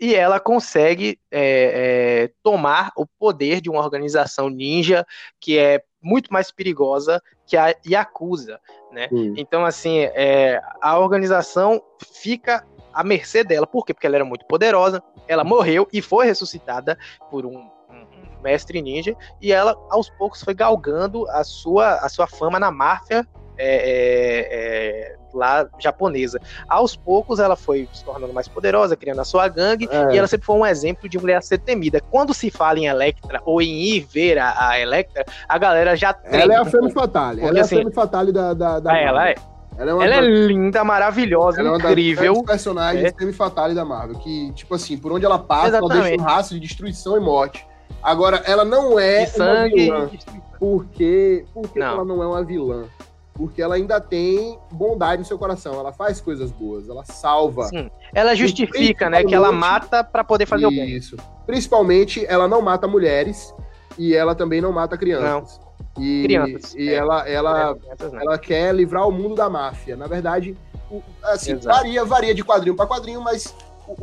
[0.00, 5.06] e ela consegue é, é, tomar o poder de uma organização ninja
[5.40, 8.60] que é muito mais perigosa que a Yakuza,
[8.92, 9.08] né?
[9.36, 13.66] Então, assim, é, a organização fica à mercê dela.
[13.66, 13.94] Por quê?
[13.94, 16.98] Porque ela era muito poderosa, ela morreu e foi ressuscitada
[17.30, 22.26] por um, um mestre ninja, e ela, aos poucos, foi galgando a sua, a sua
[22.26, 23.26] fama na máfia
[23.56, 26.40] é, é, é, lá japonesa.
[26.68, 30.14] Aos poucos ela foi se tornando mais poderosa, criando a sua gangue, é.
[30.14, 32.00] e ela sempre foi um exemplo de mulher a ser temida.
[32.10, 36.12] Quando se fala em Electra ou em ir ver a, a Electra, a galera já
[36.12, 36.40] tem.
[36.40, 37.40] Ela é a Femme Fatale.
[37.40, 38.54] Ela é a assim, Femme Fatale da.
[38.54, 39.34] da, da ela é.
[39.76, 42.24] Ela, é, ela é, linda, maravilhosa, ela incrível.
[42.24, 43.32] É uma das personagens é.
[43.32, 44.16] fatale da Marvel.
[44.18, 45.96] Que, tipo assim, por onde ela passa, Exatamente.
[45.96, 47.66] ela deixa um rastro de destruição e morte.
[48.02, 50.10] Agora, ela não é de sangue uma vilã.
[50.58, 51.44] Por quê?
[51.52, 52.84] Por que ela não é uma vilã?
[53.34, 55.74] Porque ela ainda tem bondade no seu coração.
[55.74, 57.64] Ela faz coisas boas, ela salva.
[57.64, 57.90] Sim.
[58.14, 59.24] Ela justifica, né?
[59.24, 60.72] Que ela mata para poder fazer isso.
[60.72, 60.96] o bem.
[60.96, 61.16] Isso.
[61.44, 63.52] Principalmente, ela não mata mulheres
[63.98, 65.58] e ela também não mata crianças.
[65.58, 66.02] Não.
[66.02, 66.74] E, crianças.
[66.74, 66.94] E é.
[66.94, 69.96] ela, ela, é, ela quer livrar o mundo da máfia.
[69.96, 70.56] Na verdade,
[71.24, 73.54] assim, varia, varia de quadrinho para quadrinho, mas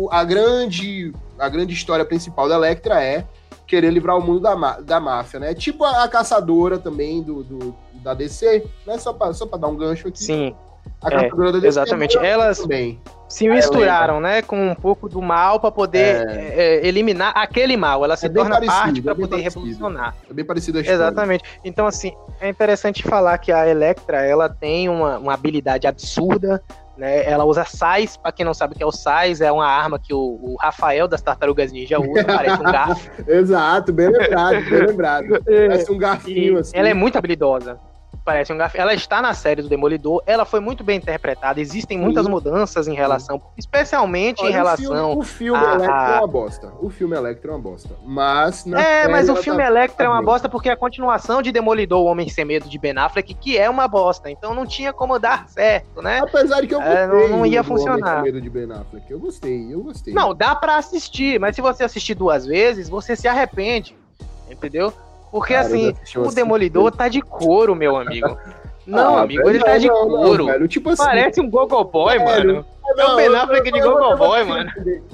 [0.09, 3.25] a grande, a grande história principal da Electra é
[3.65, 5.53] querer livrar o mundo da, da máfia, né?
[5.53, 8.97] Tipo a, a caçadora também do, do da DC, né?
[8.97, 10.23] Só para só dar um gancho aqui.
[10.23, 10.55] Sim.
[11.01, 12.17] A é, da DC exatamente.
[12.17, 13.01] Elas também.
[13.27, 16.53] se misturaram, né, com um pouco do mal para poder é.
[16.55, 18.03] É, eliminar aquele mal.
[18.05, 19.59] Ela se é torna parecido, parte para é poder parecido.
[19.59, 20.15] revolucionar.
[20.29, 20.97] É bem parecido a história.
[20.97, 21.43] Exatamente.
[21.63, 26.61] Então, assim, é interessante falar que a Electra, ela tem uma, uma habilidade absurda,
[26.95, 27.25] né?
[27.25, 29.97] Ela usa sais, para quem não sabe o que é o sais, é uma arma
[29.97, 33.09] que o, o Rafael das Tartarugas Ninja usa, parece um garfo.
[33.27, 35.41] Exato, bem lembrado, bem lembrado.
[35.43, 36.77] Parece um garfinho, assim.
[36.77, 37.79] Ela é muito habilidosa
[38.23, 38.57] parece um.
[38.73, 42.93] Ela está na série do Demolidor, ela foi muito bem interpretada, existem muitas mudanças em
[42.93, 45.17] relação, especialmente Olha, em relação.
[45.17, 45.73] O filme, o filme a...
[45.73, 46.73] Electra é uma bosta.
[46.79, 47.95] O filme Electra é uma bosta.
[48.05, 48.65] Mas.
[48.67, 49.67] é, mas o filme tá...
[49.67, 52.77] Electra é uma bosta porque é a continuação de Demolidor, O Homem Sem Medo de
[52.77, 54.29] Ben Affleck, que é uma bosta.
[54.29, 56.19] Então não tinha como dar certo, né?
[56.19, 56.97] Apesar de que eu gostei.
[56.97, 58.19] É, não, não ia funcionar.
[58.19, 59.11] Homem Sem Medo de Ben Affleck.
[59.11, 60.13] Eu gostei, eu gostei.
[60.13, 63.95] Não, dá pra assistir, mas se você assistir duas vezes, você se arrepende.
[64.49, 64.93] Entendeu?
[65.31, 68.37] Porque Cara, assim, o assim, Demolidor tá de couro, meu amigo.
[68.85, 70.45] Não, ah, amigo, velho, ele tá de não, couro.
[70.47, 72.65] Não, tipo assim, Parece um Gogoboy, mano.
[72.97, 74.71] É o Ben Affleck de Gogoboy, mano.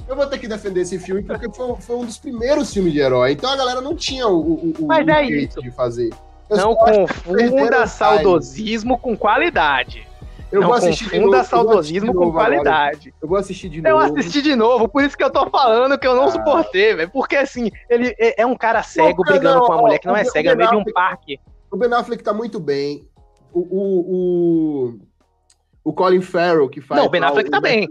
[0.08, 2.98] Eu vou ter que defender esse filme porque foi, foi, um dos primeiros filmes de
[2.98, 3.32] herói.
[3.32, 5.60] Então a galera não tinha o, o, o, Mas é isso.
[5.60, 6.10] de fazer.
[6.48, 10.07] Eu não confunda saudosismo com qualidade.
[10.50, 13.14] Eu não vou assistir confunda novo, saudosismo com qualidade.
[13.20, 13.88] Eu vou assistir de novo.
[13.88, 16.30] Eu assisti de novo, por isso que eu tô falando que eu não ah.
[16.30, 17.10] suportei, velho.
[17.10, 20.06] Porque assim, ele é, é um cara cego não, brigando não, com uma mulher que
[20.06, 21.38] não é cega no meio de um parque.
[21.70, 23.06] O Ben Affleck tá muito bem.
[23.52, 24.98] O, o, o,
[25.84, 26.98] o Colin Farrell, que faz.
[26.98, 27.86] Não, o Ben Affleck tá bem.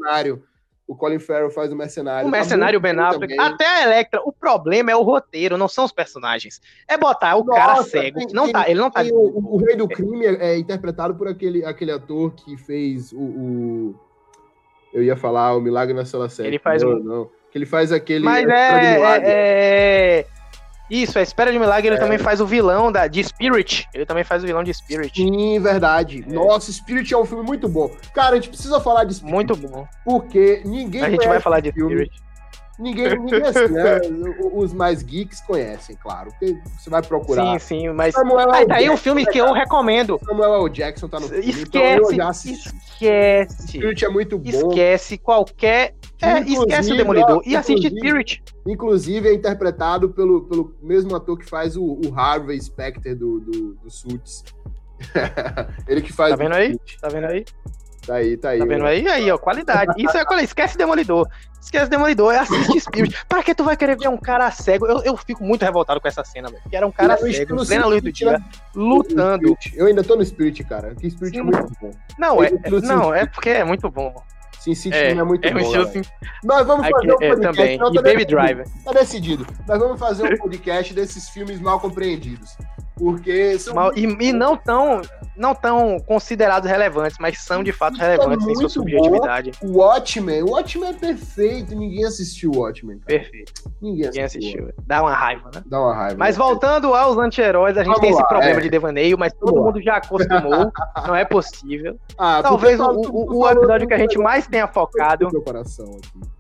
[0.88, 2.28] O Colin Farrell faz o mercenário.
[2.28, 3.38] O mercenário tá Ben Affleck.
[3.38, 4.22] Até a Electra.
[4.24, 6.62] O problema é o roteiro, não são os personagens.
[6.88, 8.20] É botar o Nossa, cara cego.
[8.20, 9.04] Tem, não tem, tá, ele não tá.
[9.04, 13.20] O, o, Rei do Crime é, é, interpretado por aquele, aquele ator que fez o,
[13.20, 13.96] o,
[14.94, 16.48] Eu ia falar o Milagre na Sala 7.
[16.48, 17.04] Ele faz não, um...
[17.04, 17.30] não.
[17.52, 18.24] Que ele faz aquele.
[18.24, 20.26] Mas é, é, é,
[20.90, 22.00] isso, a Espera de Milagre, ele é.
[22.00, 23.88] também faz o vilão da, de Spirit.
[23.94, 25.22] Ele também faz o vilão de Spirit.
[25.22, 26.26] Sim, verdade.
[26.28, 26.32] É.
[26.32, 27.92] Nossa, Spirit é um filme muito bom.
[28.14, 29.34] Cara, a gente precisa falar de Spirit.
[29.34, 29.88] Muito bom.
[30.06, 31.94] Porque ninguém A gente vai falar de filme.
[31.94, 32.27] Spirit.
[32.80, 34.00] Ninguém, ninguém assim, né?
[34.54, 36.30] Os mais geeks conhecem, claro.
[36.32, 37.60] Porque você vai procurar.
[37.60, 38.14] Sim, sim, mas.
[38.14, 40.20] Samuel aí tá aí um filme que eu recomendo.
[40.24, 40.70] Samuel L.
[40.70, 41.50] Jackson tá no filme.
[41.50, 42.14] Esquece.
[42.14, 43.68] Então esquece.
[43.68, 44.50] Spirit é muito bom.
[44.50, 48.44] Esquece qualquer é, esquece o Demolidor e assiste Spirit.
[48.66, 53.74] Inclusive é interpretado pelo, pelo mesmo ator que faz o, o Harvey Specter do, do,
[53.76, 54.44] do Suits.
[55.88, 56.32] Ele que faz.
[56.32, 56.78] Tá vendo aí?
[57.00, 57.46] Tá vendo aí?
[58.08, 58.60] Tá aí, tá aí.
[58.60, 59.06] Tá vendo aí?
[59.06, 59.92] Aí, ó, qualidade.
[59.98, 60.48] Isso é qualidade.
[60.48, 61.28] Esquece Demolidor.
[61.62, 63.14] Esquece Demolidor, é assiste Spirit.
[63.28, 64.88] pra que tu vai querer ver um cara cego?
[64.88, 66.64] Eu, eu fico muito revoltado com essa cena, velho.
[66.70, 68.42] Que era um cara eu cego, plena luz do dia,
[68.74, 69.58] lutando.
[69.74, 70.96] Eu ainda tô no Spirit, cara.
[70.96, 71.42] Que Spirit Sim.
[71.42, 71.92] é muito bom.
[72.18, 72.50] Não, é,
[72.82, 74.16] não, é porque é muito bom.
[74.60, 75.82] Sin City é, é muito é bom.
[75.82, 76.02] Assim...
[76.44, 77.46] Nós vamos fazer um é, podcast.
[77.46, 77.78] É, também.
[77.78, 78.66] Não, tá e Baby Driver.
[78.84, 79.48] Tá decidido.
[79.68, 82.58] Nós vamos fazer um podcast desses filmes mal compreendidos.
[82.98, 83.76] Porque são.
[83.76, 85.02] Mal, e, e, não tão.
[85.36, 89.52] não tão considerados relevantes, mas são de fato relevantes é em sua subjetividade.
[89.62, 93.00] O Watchmen, o Watchmen é perfeito, ninguém assistiu o Watchmen.
[93.00, 93.20] Cara.
[93.20, 93.54] Perfeito.
[93.82, 94.74] Ninguém, ninguém assistiu.
[94.86, 95.64] Dá uma raiva, né?
[95.66, 96.16] Dá uma raiva.
[96.18, 96.44] Mas né?
[96.44, 98.64] voltando aos anti-heróis, a gente Vamos tem lá, esse problema é.
[98.64, 100.72] de devaneio, mas todo mundo já acostumou,
[101.06, 101.98] não é possível.
[102.20, 105.30] Ah, Talvez o, o, o episódio que a gente mais tenha focado.
[105.32, 106.37] Meu coração aqui.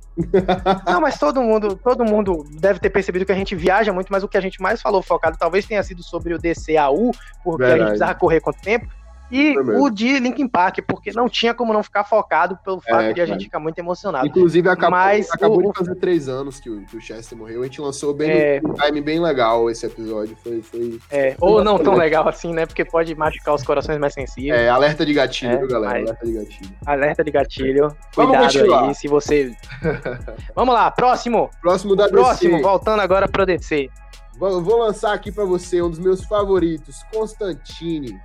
[0.85, 4.23] Não, mas todo mundo, todo mundo deve ter percebido que a gente viaja muito, mas
[4.23, 7.11] o que a gente mais falou focado talvez tenha sido sobre o DCAU,
[7.43, 7.73] porque Verdade.
[7.73, 8.87] a gente precisava correr quanto tempo.
[9.29, 13.13] E o de Linkin Park, porque não tinha como não ficar focado pelo fato é,
[13.13, 14.25] de a gente ficar muito emocionado.
[14.25, 17.61] Inclusive, acabou, Mas acabou o, de fazer três anos que o, que o Chester morreu.
[17.61, 18.61] A gente lançou bem é...
[18.63, 20.37] um time bem legal esse episódio.
[20.41, 22.65] Foi, foi, é, foi ou não tão legal assim, né?
[22.65, 24.59] Porque pode machucar os corações mais sensíveis.
[24.59, 25.99] É, alerta de gatilho, é, viu, galera?
[25.99, 26.69] Alerta de gatilho.
[26.85, 27.97] Alerta de gatilho.
[28.15, 29.53] Cuidado aí, se você.
[30.55, 31.49] Vamos lá, próximo.
[31.61, 32.63] Próximo da Próximo, DC.
[32.63, 33.89] voltando agora pro DC.
[34.39, 38.19] Vou, vou lançar aqui para você um dos meus favoritos, Constantine.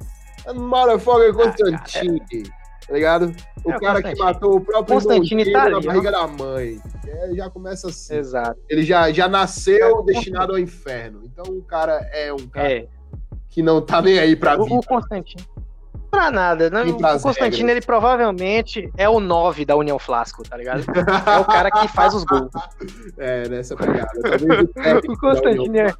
[0.54, 2.20] Motherfucker Constantine.
[2.86, 3.34] Tá ligado?
[3.64, 6.80] O é, cara que matou o próprio Constantine tá na barriga da mãe.
[7.06, 8.16] É, já começa assim.
[8.16, 8.60] Exato.
[8.68, 11.22] Ele já, já nasceu é, destinado ao inferno.
[11.24, 12.88] Então o cara é um cara é.
[13.48, 14.76] que não tá nem aí pra o, vida.
[14.76, 15.46] O Constantine.
[16.10, 16.68] Pra nada.
[16.68, 16.82] Né?
[16.82, 20.84] O Constantino, ele provavelmente é o 9 da União Flasco, tá ligado?
[20.84, 22.50] É o cara que faz os gols.
[23.16, 24.10] É, nessa pegada.
[25.08, 25.94] o Constantino é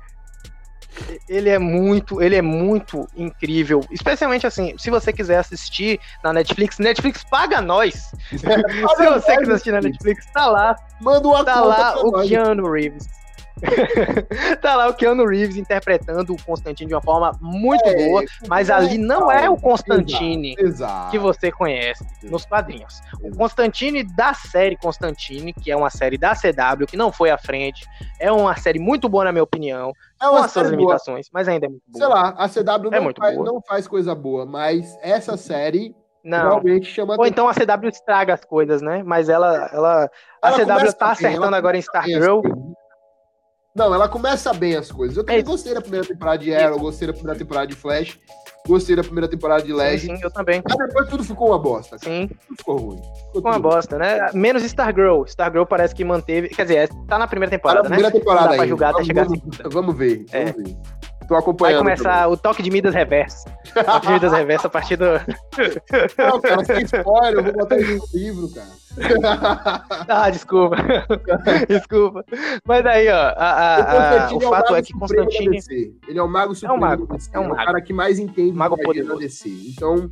[1.29, 3.85] ele é muito, ele é muito incrível.
[3.91, 8.13] Especialmente assim, se você quiser assistir na Netflix, Netflix paga nós.
[8.31, 10.77] se você quiser assistir na Netflix, tá lá.
[11.01, 12.29] Manda uma Tá lá o nós.
[12.29, 13.22] Keanu Reeves.
[14.61, 18.71] Tá lá o Keanu Reeves interpretando o Constantine de uma forma muito é, boa, mas
[18.71, 23.01] ali não é o Constantine exato, que você conhece nos quadrinhos.
[23.01, 23.27] Exato.
[23.29, 27.39] O Constantine da série Constantine, que é uma série da CW, que não foi à
[27.39, 27.87] frente,
[28.19, 31.67] é uma série muito boa, na minha opinião, é com as suas limitações, mas ainda
[31.67, 32.05] é muito boa.
[32.05, 35.95] Sei lá, a CW é não, faz, não faz coisa boa, mas essa série
[36.25, 36.51] não.
[36.51, 39.03] Realmente chama Ou então a CW estraga as coisas, né?
[39.05, 39.69] Mas ela.
[39.73, 42.43] ela, a ela CW tá acertando agora em Stargirl.
[43.75, 45.17] Não, ela começa bem as coisas.
[45.17, 45.43] Eu também é.
[45.43, 48.19] gostei da primeira temporada de Arrow, gostei da primeira temporada de Flash,
[48.67, 50.19] gostei da primeira temporada de Legend.
[50.19, 50.63] Sim, eu também.
[50.63, 51.99] Mas depois tudo ficou uma bosta.
[51.99, 52.13] Cara.
[52.13, 52.29] Sim.
[52.29, 52.99] Tudo ficou ruim.
[52.99, 54.31] Ficou, ficou uma bosta, né?
[54.35, 55.25] Menos Stargirl.
[55.25, 56.51] Stargirl parece que manteve.
[56.51, 58.21] Quer dizer, tá na primeira temporada, tá na primeira né?
[58.21, 60.27] temporada Não dá pra julgar vamos, até chegar vamos, vamos ver.
[60.33, 60.45] É.
[60.53, 60.77] Vamos ver.
[61.33, 61.85] Tô acompanhando.
[61.85, 62.35] Vai começar também.
[62.35, 63.45] o toque de Midas reverso.
[63.73, 65.07] toque de Midas reverso a partir do.
[66.19, 68.83] Não, cara, sem spoiler, eu vou botar isso no livro, cara.
[70.09, 70.77] ah, desculpa.
[71.67, 72.23] desculpa.
[72.67, 75.59] Mas aí, ó, a, a, a, o, o fato é, que Constantine.
[76.07, 76.75] Ele é o mago supremo.
[76.75, 77.09] É um mago.
[77.33, 77.57] É um, mago.
[77.57, 79.19] é o cara que mais entende mago poderoso.
[79.19, 79.49] DC.
[79.75, 80.11] Então,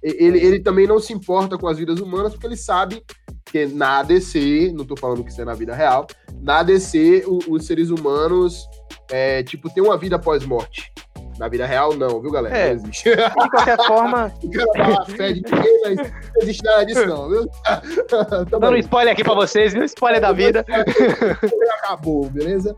[0.00, 3.02] ele, ele também não se importa com as vidas humanas, porque ele sabe
[3.44, 6.06] que na DC, não tô falando que isso é na vida real,
[6.40, 8.66] na DC, o, os seres humanos,
[9.10, 10.92] é, tipo, tem uma vida pós-morte.
[11.38, 12.54] Na vida real, não, viu, galera?
[12.54, 12.66] É.
[12.66, 13.04] Não existe.
[13.16, 14.32] De qualquer forma.
[14.76, 17.48] Dar fé de ninguém, mas não existe nada disso, não, viu?
[18.50, 19.82] Tô dando um spoiler aqui pra vocês, viu?
[19.84, 20.66] Spoiler da vida.
[21.82, 22.76] Acabou, beleza?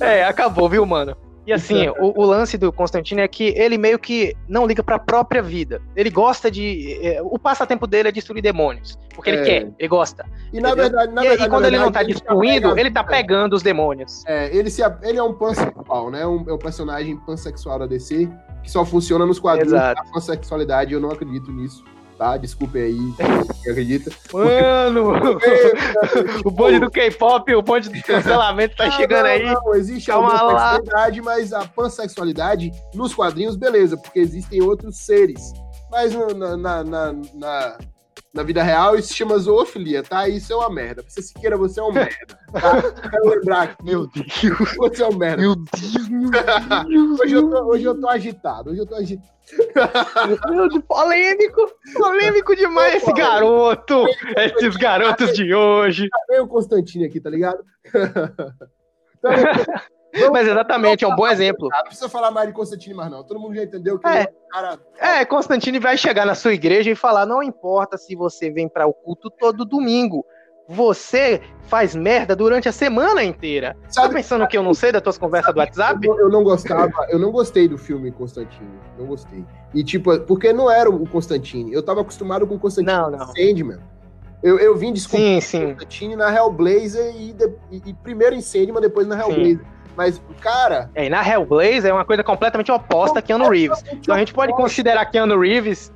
[0.00, 1.14] É, acabou, viu, mano?
[1.50, 4.94] E assim, o, o, lance do Constantino é que ele meio que não liga para
[4.94, 5.82] a própria vida.
[5.96, 6.96] Ele gosta de.
[7.04, 8.96] É, o passatempo dele é destruir demônios.
[9.12, 9.34] Porque é.
[9.34, 10.24] ele quer, ele gosta.
[10.52, 13.02] E na verdade, na e, verdade, e quando verdade, ele não tá destruindo, ele tá
[13.02, 14.24] pegando os demônios.
[14.28, 16.24] É, ele, se, ele é um pansexual, né?
[16.24, 18.30] Um, é um personagem pansexual da DC,
[18.62, 19.72] que só funciona nos quadrinhos.
[19.72, 20.02] Exato.
[20.02, 21.82] A pansexualidade, eu não acredito nisso
[22.20, 22.36] tá?
[22.36, 22.98] Desculpem aí,
[23.62, 24.10] quem acredita.
[24.30, 25.12] Mano!
[26.44, 29.42] o bonde do K-pop, o bonde do cancelamento tá chegando não, aí.
[29.42, 35.50] Não, existe a homossexualidade, mas a pansexualidade nos quadrinhos, beleza, porque existem outros seres.
[35.90, 37.78] Mas na, na, na, na
[38.32, 40.28] na vida real isso se chama zoofilia, tá?
[40.28, 41.02] Isso é uma merda.
[41.06, 42.38] Você se queira, você é um merda.
[42.52, 43.10] Tá?
[43.10, 43.84] Quero lembrar aqui.
[43.84, 44.76] Meu Deus.
[44.76, 45.42] Você é um merda.
[45.42, 46.30] Meu Deus, meu
[46.88, 47.20] Deus.
[47.20, 48.70] hoje, eu tô, hoje eu tô agitado.
[48.70, 49.28] Hoje eu tô agitado.
[50.26, 51.72] Meu Deus, polêmico.
[51.94, 54.04] Polêmico demais esse garoto.
[54.36, 56.08] Esses garotos de hoje.
[56.08, 57.64] Tá o Constantino aqui, tá ligado?
[60.12, 61.68] Vamos, Mas exatamente, é um bom exemplo.
[61.70, 63.22] Não precisa falar mais de Constantine mais não.
[63.22, 64.78] Todo mundo já entendeu que é, é cara.
[64.98, 68.86] É, Constantine vai chegar na sua igreja e falar: não importa se você vem para
[68.86, 70.24] o culto todo domingo.
[70.72, 73.74] Você faz merda durante a semana inteira.
[73.82, 76.06] Tá Sabe, tá pensando que eu não sei das tuas conversas do WhatsApp?
[76.06, 78.70] Eu, eu, não gostava, eu não gostei do filme Constantine.
[78.96, 79.44] Não gostei.
[79.74, 81.72] E tipo, porque não era o Constantine.
[81.72, 83.26] Eu tava acostumado com o Constantine não, não.
[83.34, 83.80] Sandman.
[84.44, 85.66] Eu, eu vim descobrir sim, sim.
[85.70, 89.58] Constantine na Hellblazer e, de, e, e primeiro em Sandman, depois na Hellblazer.
[89.58, 89.79] Sim.
[89.96, 90.90] Mas, cara.
[90.94, 93.82] É, e na Hellblazer é uma coisa completamente oposta a Keanu Reeves.
[93.92, 95.92] Então a gente pode considerar Keanu Reeves.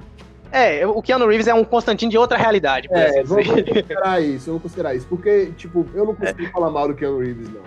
[0.52, 2.88] É, o Keanu Reeves é um Constantino de outra realidade.
[2.92, 5.06] É, assim vamos considerar isso, vamos considerar isso.
[5.08, 6.50] Porque, tipo, eu não consigo é.
[6.50, 7.62] falar mal do Keanu Reeves, não.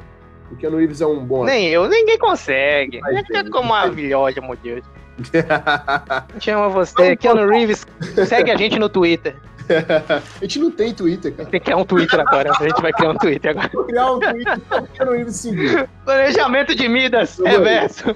[0.52, 1.44] O Keanu Reeves é um bom.
[1.44, 3.02] Nem eu, ninguém consegue.
[3.02, 4.84] Mas, é como maravilhosa, meu Deus.
[6.48, 7.18] Amo você.
[7.18, 7.86] Keanu Reeves,
[8.26, 9.36] segue a gente no Twitter.
[10.39, 11.49] a gente não tem Twitter, cara.
[11.49, 12.51] Tem que criar um Twitter agora.
[12.51, 13.69] A gente vai criar um Twitter agora.
[13.73, 15.89] Vou criar um Twitter pra Keanu Reeves seguir.
[16.06, 18.15] Planejamento de Midas, reverso.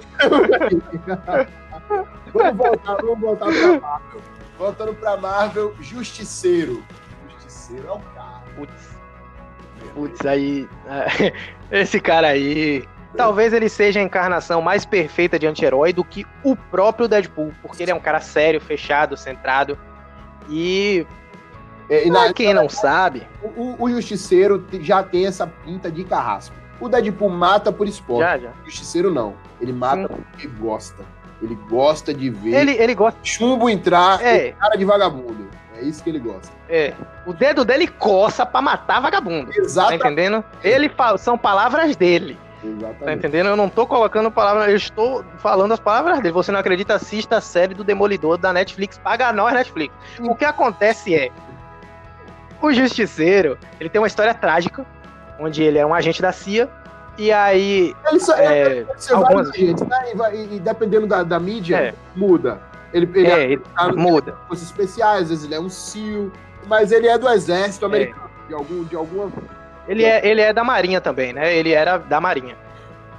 [2.32, 4.20] vamos voltar, vamos voltar pra Marvel.
[4.58, 6.82] Voltando pra Marvel, Justiceiro.
[7.28, 8.42] Justiceiro é o cara.
[8.56, 8.92] Putz.
[9.94, 10.68] Putz, aí.
[11.70, 12.84] Esse cara aí.
[13.16, 17.82] Talvez ele seja a encarnação mais perfeita de anti-herói do que o próprio Deadpool, porque
[17.82, 19.78] ele é um cara sério, fechado, centrado.
[20.48, 21.06] E.
[21.88, 23.26] É, e na, quem não sabe.
[23.56, 26.54] O, o, Justiceiro já tem essa pinta de carrasco.
[26.80, 28.20] O Deadpool mata por esporte.
[28.20, 28.50] Já, já.
[28.50, 29.34] O Justiceiro não.
[29.60, 30.22] Ele mata Sim.
[30.30, 31.04] porque gosta.
[31.40, 33.18] Ele gosta de ver ele, ele gosta...
[33.22, 34.52] chumbo entrar é.
[34.52, 35.48] cara de vagabundo.
[35.76, 36.52] É isso que ele gosta.
[36.68, 36.94] É.
[37.26, 39.50] O dedo dele coça pra matar vagabundo.
[39.52, 39.88] Exato.
[39.90, 40.44] Tá entendendo?
[40.62, 42.38] Ele fala, são palavras dele.
[42.64, 43.04] Exatamente.
[43.04, 43.48] Tá entendendo?
[43.48, 46.32] Eu não tô colocando palavras, eu estou falando as palavras dele.
[46.32, 49.92] Você não acredita, assista a série do Demolidor da Netflix, paga nós Netflix.
[50.20, 51.30] O que acontece é,
[52.66, 54.86] o Justiceiro, ele tem uma história trágica,
[55.38, 56.68] onde ele é um agente da CIA,
[57.18, 57.94] e aí.
[58.08, 59.50] Ele só, é, algumas...
[59.50, 59.98] gente, né?
[60.32, 61.94] e, e, dependendo da, da mídia, é.
[62.16, 62.58] muda.
[62.92, 64.34] Ele, ele, é, ele tá, muda.
[64.48, 66.30] Forças especiais, às vezes ele é um SEAL,
[66.66, 68.48] mas ele é do exército americano, é.
[68.48, 69.32] de, algum, de alguma.
[69.88, 71.54] Ele é, ele é da Marinha também, né?
[71.54, 72.56] Ele era da Marinha.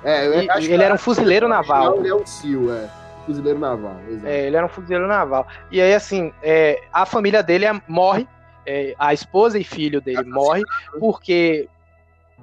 [0.04, 1.98] É, eu e, acho ele era um fuzileiro naval.
[1.98, 2.90] Ele é um SEAL, é.
[3.26, 4.28] Fuzileiro naval, exato.
[4.28, 5.48] É, ele era um fuzileiro naval.
[5.72, 8.28] E aí, assim, é, a família dele é, morre,
[8.66, 10.64] é, a esposa e filho dele morre,
[11.00, 11.68] porque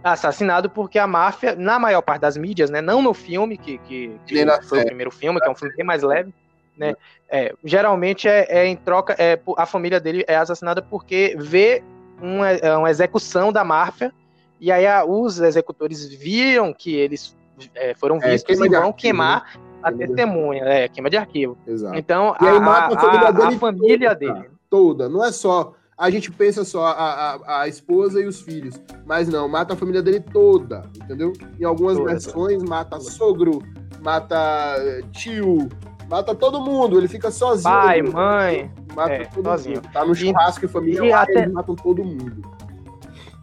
[0.02, 4.10] assassinado porque a máfia, na maior parte das mídias, né, não no filme, que, que,
[4.26, 6.32] que foi o primeiro filme, que é um filme bem mais leve,
[6.76, 6.94] né,
[7.28, 11.82] é, geralmente é, é, em troca, é, a família dele é assassinada porque vê
[12.20, 14.12] uma, é, uma execução da máfia,
[14.58, 17.36] e aí a, os executores viram que eles
[17.74, 19.62] é, foram é, vistos e vão queimar né?
[19.82, 21.56] a testemunha, é, queima de arquivo.
[21.66, 21.96] Exato.
[21.96, 24.50] Então, a, a, a, família dele, a família toda, dele.
[24.68, 28.80] Toda, não é só a gente pensa só a, a, a, esposa e os filhos.
[29.04, 31.34] Mas não, mata a família dele toda, entendeu?
[31.60, 32.10] Em algumas toda.
[32.10, 33.62] versões, mata sogro,
[34.00, 34.76] mata
[35.12, 35.68] tio,
[36.08, 36.96] mata todo mundo.
[36.96, 37.74] Ele fica sozinho.
[37.74, 38.72] Pai, mãe.
[38.96, 39.76] Mata é, todo sozinho.
[39.76, 39.92] mundo.
[39.92, 41.42] Tá no churrasco e, família e lá, até...
[41.42, 42.50] eles matam todo mundo.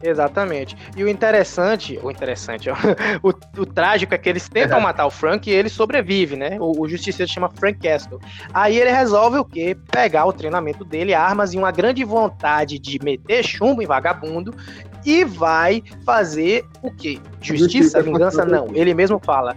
[0.02, 0.78] Exatamente.
[0.96, 2.76] E o interessante, o interessante, ó,
[3.24, 3.30] o,
[3.62, 4.82] o, trágico é que eles tentam é.
[4.82, 6.58] matar o Frank e ele sobrevive, né?
[6.60, 8.20] O, o justiceiro chama Frank Castle.
[8.54, 9.76] Aí ele resolve o quê?
[9.92, 14.54] Pegar o treinamento dele, armas e uma grande vontade de meter chumbo em vagabundo
[15.06, 17.20] e vai fazer o quê?
[17.42, 18.46] Justiça, vingança?
[18.46, 18.68] Não.
[18.74, 19.56] Ele mesmo fala.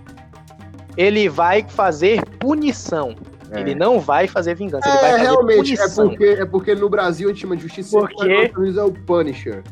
[0.96, 3.14] Ele vai fazer punição.
[3.50, 3.60] É.
[3.60, 6.04] Ele não vai fazer vingança, é, ele vai fazer realmente, é punição.
[6.04, 8.52] É porque, é porque no Brasil a gente chama de justiça porque...
[8.78, 9.64] é o Punisher.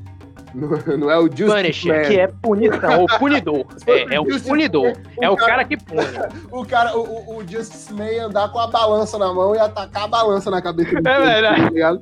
[0.54, 2.08] Não, é o Justice Punisher, Man.
[2.08, 3.66] que é punição, o punidor.
[3.86, 4.92] É, é o punidor.
[5.16, 6.00] O é o cara, cara, que pune.
[6.50, 10.08] O cara, o, o Justice Man andar com a balança na mão e atacar a
[10.08, 11.74] balança na cabeça do É verdade.
[11.74, 11.98] Tá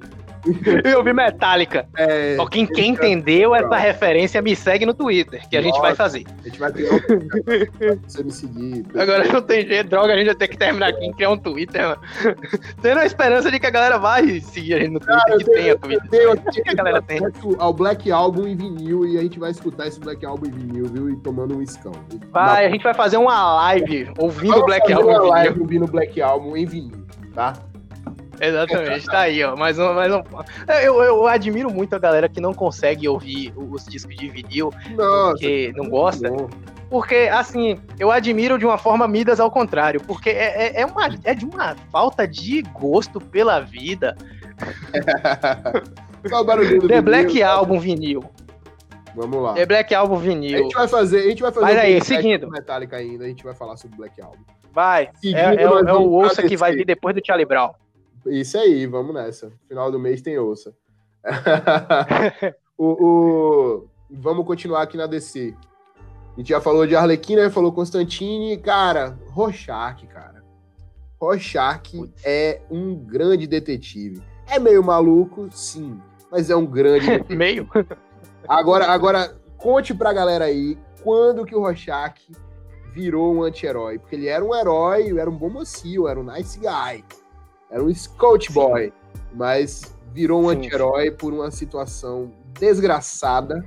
[0.84, 1.88] Eu vi Metallica.
[1.96, 5.94] É, Ó, quem, quem entendeu essa referência me segue no Twitter, que a gente vai
[5.94, 6.24] fazer.
[6.40, 6.98] A gente vai criar um
[8.06, 8.86] você me seguir.
[8.94, 11.38] Agora não tem jeito, droga, a gente vai ter que terminar aqui e criar um
[11.38, 12.00] Twitter, mano.
[12.80, 15.44] Tendo a esperança de que a galera vai seguir a gente no Twitter, Cara, que
[15.44, 16.10] tenha tenho, Twitter.
[16.10, 17.20] Tenho, eu que a galera tem.
[17.58, 20.86] Ao Black Album em vinil e a gente vai escutar esse Black Album em vinil,
[20.86, 21.10] viu?
[21.10, 21.92] E tomando um iscão.
[22.30, 25.10] Vai, a gente vai fazer uma live ouvindo o Black Album.
[25.10, 27.54] Uma live ouvindo Black Album em vinil, tá?
[28.40, 29.56] Exatamente, tá aí, ó.
[29.56, 30.22] Mais um, mais um.
[30.82, 35.30] Eu, eu admiro muito a galera que não consegue ouvir os discos de vinil, Nossa,
[35.30, 36.28] porque não gosta.
[36.28, 36.48] Bom.
[36.88, 41.08] Porque, assim, eu admiro de uma forma Midas ao contrário, porque é, é, é, uma,
[41.24, 44.16] é de uma falta de gosto pela vida.
[46.28, 47.02] Qual o barulho do The vinil?
[47.02, 48.24] Black Album vinil.
[49.14, 49.54] Vamos lá.
[49.54, 50.58] The Black Album vinil.
[50.58, 52.50] A gente vai fazer, a gente vai fazer Mas um aí, seguindo.
[52.50, 54.44] Metallica ainda, a gente vai falar sobre Black Album.
[54.72, 55.08] Vai.
[55.14, 57.70] Seguindo, é, é, é o ouça que vai vir depois do Charlie Brown.
[58.28, 59.52] Isso aí, vamos nessa.
[59.68, 60.74] Final do mês tem ouça.
[62.76, 65.54] o, o, Vamos continuar aqui na DC.
[66.34, 68.56] A gente já falou de Arlequina, falou Constantine.
[68.58, 70.44] Cara, Rorschach, cara.
[71.20, 74.22] Rorschach é um grande detetive.
[74.46, 77.68] É meio maluco, sim, mas é um grande meio?
[78.46, 82.20] agora, agora, conte pra galera aí quando que o Rorschach
[82.92, 83.98] virou um anti-herói.
[83.98, 87.02] Porque ele era um herói, era um bom mocinho, era um nice guy.
[87.70, 88.92] Era um Scout Boy,
[89.32, 93.64] mas virou um anti-herói por uma situação desgraçada.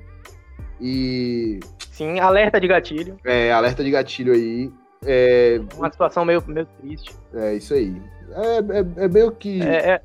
[0.80, 1.60] E.
[1.92, 3.18] Sim, alerta de gatilho.
[3.26, 4.72] É, alerta de gatilho aí.
[5.06, 5.62] É...
[5.78, 7.16] Uma situação meio, meio triste.
[7.34, 8.02] É, isso aí.
[8.32, 9.62] É, é, é meio que.
[9.62, 10.02] É, é,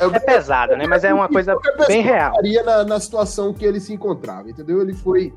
[0.00, 0.86] é, é pesada, né?
[0.86, 1.56] Mas é uma coisa
[1.86, 2.34] bem real.
[2.64, 4.80] Na, na situação que ele se encontrava, entendeu?
[4.80, 5.32] Ele foi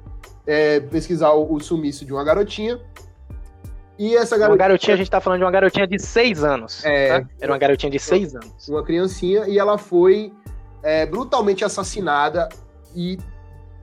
[0.46, 2.80] é, pesquisar o, o sumiço de uma garotinha
[4.02, 4.50] E essa garotinha.
[4.50, 6.84] Uma garotinha, a gente tá falando de uma garotinha de seis anos.
[6.84, 7.20] É.
[7.20, 7.30] Tá?
[7.40, 8.68] Era uma garotinha de seis anos.
[8.68, 10.34] Uma criancinha, e ela foi
[10.82, 12.50] é, brutalmente assassinada
[12.96, 13.20] e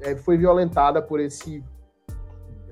[0.00, 1.62] é, foi violentada por esse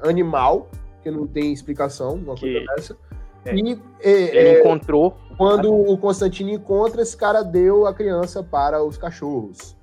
[0.02, 0.68] animal,
[1.04, 2.52] que não tem explicação, uma que...
[2.52, 2.96] coisa dessa.
[3.44, 3.54] É.
[3.54, 5.16] E, é, ele é, encontrou.
[5.38, 9.75] Quando o Constantino encontra, esse cara deu a criança para os cachorros.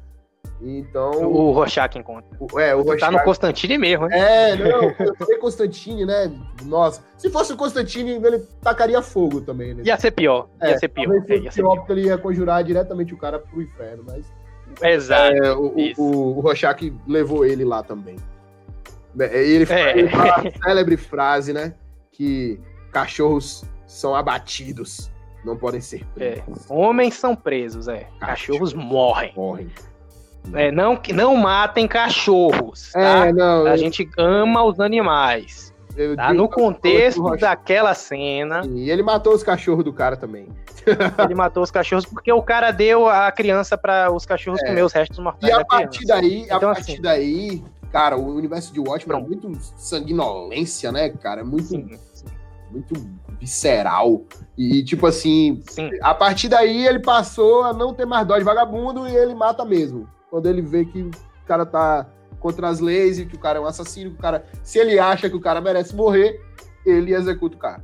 [0.62, 1.12] Então.
[1.12, 2.26] O Rorschach encontra.
[2.39, 2.99] O, é, o Rorschach...
[2.99, 4.12] Tá no Constantine mesmo, hein?
[4.14, 6.32] É, não, eu falei Constantine, né?
[6.64, 7.01] Nossa.
[7.18, 9.84] Se fosse o Constantine, ele tacaria fogo também, né?
[9.86, 10.47] Ia ser pior.
[10.62, 11.14] É, ia ser pior.
[11.28, 14.26] É, ia ser pior, porque ele ia conjurar diretamente o cara pro inferno, mas.
[14.82, 15.36] Exato.
[15.36, 18.16] É, o, o, o Rorschach levou ele lá também.
[19.20, 19.97] É, ele, é.
[19.97, 21.74] ele fala a célebre frase, né?
[22.12, 22.60] Que
[22.91, 25.12] cachorros são abatidos,
[25.43, 26.70] não podem ser presos.
[26.70, 26.74] É.
[26.74, 28.08] Homens são presos, é.
[28.20, 29.34] Cachorros, Cachorros morrem.
[29.36, 29.70] Morrem.
[30.52, 32.91] É, não, não matem cachorros.
[32.91, 33.28] Tá?
[33.28, 33.78] É, não, a eu...
[33.78, 35.74] gente ama os animais.
[36.16, 36.34] Tá?
[36.34, 38.62] No contexto daquela cena.
[38.68, 40.48] E ele matou os cachorros do cara também.
[41.24, 44.68] ele matou os cachorros porque o cara deu a criança para os cachorros é.
[44.68, 45.54] comer os restos mortais.
[45.54, 46.22] E a partir criança.
[46.22, 51.10] daí, então, a partir assim, daí, cara, o universo de Watchmen é muito sanguinolência, né,
[51.10, 51.41] cara?
[51.41, 52.26] É muito, sim, sim.
[52.72, 52.96] muito
[53.39, 54.24] visceral.
[54.58, 55.91] E, tipo assim, sim.
[56.02, 59.64] a partir daí ele passou a não ter mais dó de vagabundo e ele mata
[59.64, 61.12] mesmo quando ele vê que o
[61.46, 62.08] cara tá
[62.40, 64.98] contra as leis e que o cara é um assassino, que o cara, se ele
[64.98, 66.42] acha que o cara merece morrer,
[66.84, 67.84] ele executa o cara.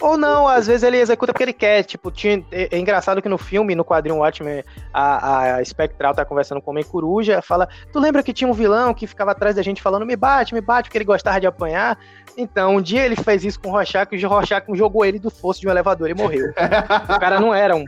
[0.00, 1.82] Ou não, às vezes ele executa porque ele quer.
[1.82, 4.62] Tipo, tinha, é, é engraçado que no filme, no quadrinho Watchmen,
[4.94, 8.54] a, a Spectral tá conversando com o Homem Coruja, fala: Tu lembra que tinha um
[8.54, 11.48] vilão que ficava atrás da gente falando, me bate, me bate, porque ele gostava de
[11.48, 11.98] apanhar?
[12.36, 15.30] Então, um dia ele fez isso com o Rorschach e o Rorschach jogou ele do
[15.30, 16.50] fosso de um elevador e morreu.
[17.12, 17.84] o cara não era um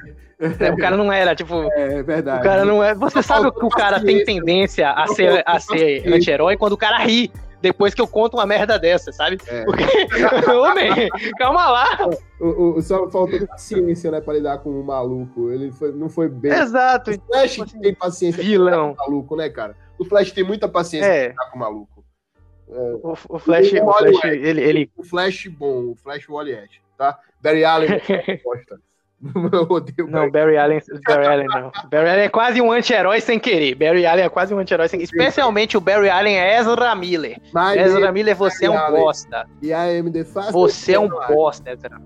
[0.60, 1.62] é, o cara não era, tipo.
[1.72, 2.40] É, é verdade.
[2.40, 2.94] O cara não é.
[2.94, 6.98] Você sabe que o cara tem tendência a ser, a ser anti-herói quando o cara
[6.98, 7.30] ri
[7.64, 9.38] depois que eu conto uma merda dessa, sabe?
[9.46, 9.64] É.
[9.64, 12.10] Porque, homem, calma lá.
[12.38, 15.50] O, o, só faltou paciência, né, pra lidar com o um maluco.
[15.50, 16.52] Ele foi, não foi bem.
[16.52, 17.10] Exato.
[17.10, 18.94] O Flash assim, tem paciência vilão.
[18.94, 19.74] com o maluco, né, cara?
[19.98, 21.28] O Flash tem muita paciência é.
[21.30, 22.04] pra lidar com o maluco.
[22.68, 22.78] É.
[23.02, 24.90] O, o, Flash, o, o Flash ele, ele.
[24.94, 26.56] O Flash bom, o Flash Wally
[26.98, 27.18] tá?
[27.40, 27.88] Barry Allen
[28.44, 28.78] gosta.
[29.52, 31.72] Eu odeio Não, Barry Allen, Barry Allen não.
[31.90, 33.74] Barry Allen é quase um anti-herói sem querer.
[33.74, 35.10] Barry Allen é quase um anti-herói sem querer.
[35.10, 37.40] Especialmente o Barry Allen é Ezra Miller.
[37.52, 39.46] Mas Ezra Miller, você é um bosta.
[39.62, 40.52] E a AMD faz.
[40.52, 42.00] Você é um bosta, Ezra.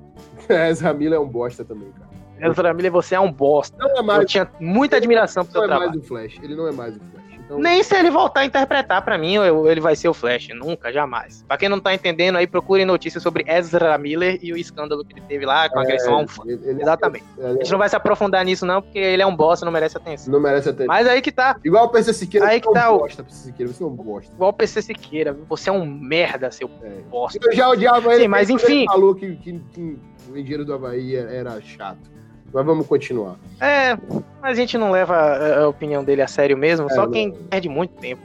[0.70, 2.50] Ezra Miller é um bosta também, cara.
[2.50, 3.76] Ezra Miller, você é um bosta.
[3.78, 4.20] Não é mais...
[4.20, 5.90] Eu tinha muita admiração pro seu trabalho.
[5.90, 6.44] Ele não é mais o Flash.
[6.44, 7.27] Ele não é mais o Flash.
[7.48, 7.58] Então...
[7.58, 10.48] Nem se ele voltar a interpretar para mim, ele vai ser o Flash.
[10.54, 11.42] Nunca, jamais.
[11.48, 15.14] Pra quem não tá entendendo aí, procurem notícias sobre Ezra Miller e o escândalo que
[15.14, 16.42] ele teve lá com a agressão é, a um fã.
[16.46, 17.24] Ele, Exatamente.
[17.38, 19.72] Ele, a gente não vai se aprofundar nisso, não, porque ele é um bosta, não
[19.72, 20.30] merece atenção.
[20.30, 20.88] Não merece atenção.
[20.88, 21.56] Mas aí que tá.
[21.64, 24.34] Igual o PC Siqueira, aí que tá um bosta, PC Siqueira, você é um bosta.
[24.34, 27.00] Igual o PC Siqueira, você é um merda, seu é.
[27.08, 27.38] bosta.
[27.42, 28.24] Eu já odiava ele.
[28.24, 28.80] Sim, mas enfim.
[28.80, 29.98] Ele falou que, que, que
[30.30, 32.17] o engenheiro do Havaí era chato.
[32.52, 33.36] Mas vamos continuar.
[33.60, 33.96] É,
[34.40, 35.14] mas a gente não leva
[35.62, 37.10] a opinião dele a sério mesmo, é, só não.
[37.10, 38.22] quem perde muito tempo.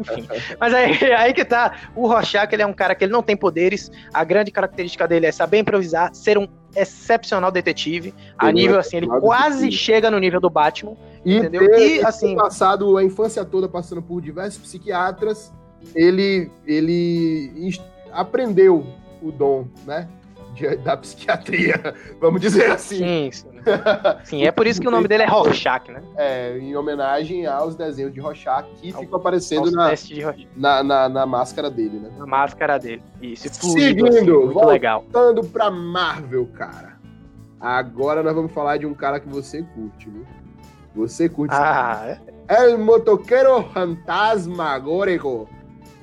[0.00, 0.26] Enfim.
[0.58, 1.90] mas aí, aí que tá.
[1.94, 3.90] O Rorschach, ele é um cara que ele não tem poderes.
[4.12, 8.14] A grande característica dele é saber improvisar, ser um excepcional detetive.
[8.38, 10.96] A nível assim, ele quase chega no nível do Batman.
[11.24, 11.68] E, entendeu?
[11.70, 12.34] Ter, e assim.
[12.36, 15.52] passado a infância toda passando por diversos psiquiatras,
[15.94, 17.78] ele, ele
[18.12, 18.86] aprendeu
[19.22, 20.08] o dom, né?
[20.56, 22.96] De, da psiquiatria, vamos dizer assim.
[22.96, 23.60] Sim, sim.
[24.24, 26.02] sim, é por isso que o nome dele é Rorschach, né?
[26.16, 29.92] É, em homenagem aos desenhos de Rorschach que Ao, ficam aparecendo na,
[30.56, 32.10] na, na, na, máscara dele, né?
[32.18, 33.02] Na máscara dele.
[33.20, 35.04] Isso, fluido, Seguindo, assim, muito voltando legal.
[35.52, 36.96] Pra Marvel, cara.
[37.60, 40.26] Agora nós vamos falar de um cara que você curte, viu?
[40.94, 41.54] Você curte.
[41.54, 42.18] Ah, é?
[42.48, 45.48] El motoqueiro fantasmagórico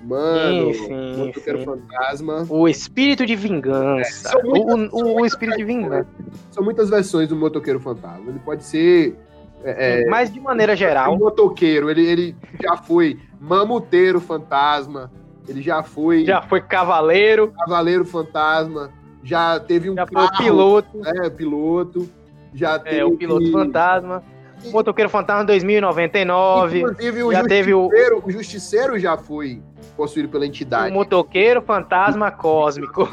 [0.03, 1.65] Mano, sim, sim, sim.
[1.65, 2.45] Fantasma.
[2.49, 4.37] O espírito de vingança.
[4.37, 6.07] É, muitas, o, o, o espírito de vingança.
[6.51, 8.25] São muitas versões do motoqueiro fantasma.
[8.27, 9.17] Ele pode ser.
[9.63, 11.15] É, é Mas de maneira geral.
[11.15, 15.09] O motoqueiro, ele, ele já foi mamuteiro fantasma.
[15.47, 16.25] Ele já foi.
[16.25, 17.53] Já foi cavaleiro.
[17.57, 18.91] Cavaleiro fantasma.
[19.23, 19.95] Já teve um.
[19.95, 21.01] Já carro, foi piloto.
[21.05, 22.09] É, piloto.
[22.53, 22.99] Já teve.
[22.99, 24.21] É, o piloto fantasma.
[24.65, 26.79] Motoqueiro Fantasma 2099.
[26.79, 27.89] Inclusive, o já teve o...
[28.23, 29.61] o Justiceiro já foi
[29.95, 30.91] possuído pela entidade.
[30.91, 33.07] O motoqueiro fantasma cósmico.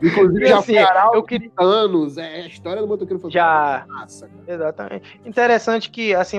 [0.00, 0.06] É.
[0.06, 0.74] Inclusive, já assim,
[1.12, 1.50] eu queria...
[1.58, 2.18] anos.
[2.18, 3.32] É a história do motoqueiro fantasma.
[3.32, 3.84] Já.
[3.88, 5.20] Massa, Exatamente.
[5.24, 6.38] Interessante que, assim,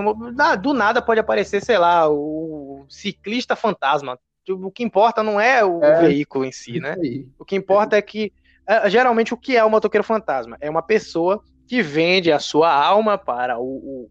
[0.62, 4.18] do nada pode aparecer, sei lá, o ciclista fantasma.
[4.50, 6.96] O que importa não é o é, veículo em si, né?
[7.38, 8.34] O que importa é que,
[8.66, 10.58] é, geralmente, o que é o motoqueiro fantasma?
[10.60, 14.10] É uma pessoa que vende a sua alma para o, o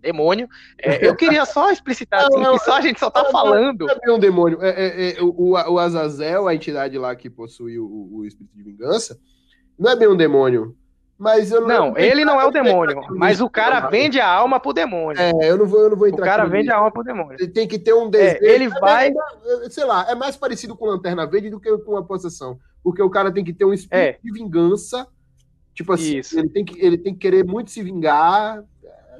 [0.00, 0.48] demônio.
[0.78, 3.86] É, eu queria só explicitar assim, não, que só a gente só tá não, falando.
[3.86, 4.58] Não é um demônio.
[4.62, 8.62] É, é, é, o, o Azazel, a entidade lá que possui o, o espírito de
[8.62, 9.18] vingança,
[9.78, 10.76] não é bem um demônio.
[11.18, 14.60] Mas eu não, não ele não é o demônio, mas o cara vende a alma
[14.60, 15.18] pro demônio.
[15.18, 16.22] É, eu não vou, eu não vou entrar.
[16.22, 17.36] O cara vende a alma pro demônio.
[17.40, 18.44] Ele tem que ter um desejo.
[18.44, 19.10] É, ele vai,
[19.70, 23.08] sei lá, é mais parecido com Lanterna Verde do que com a possessão, porque o
[23.08, 24.18] cara tem que ter um espírito é.
[24.22, 25.08] de vingança.
[25.72, 26.38] Tipo assim, Isso.
[26.38, 28.75] ele tem que ele tem que querer muito se vingar, é,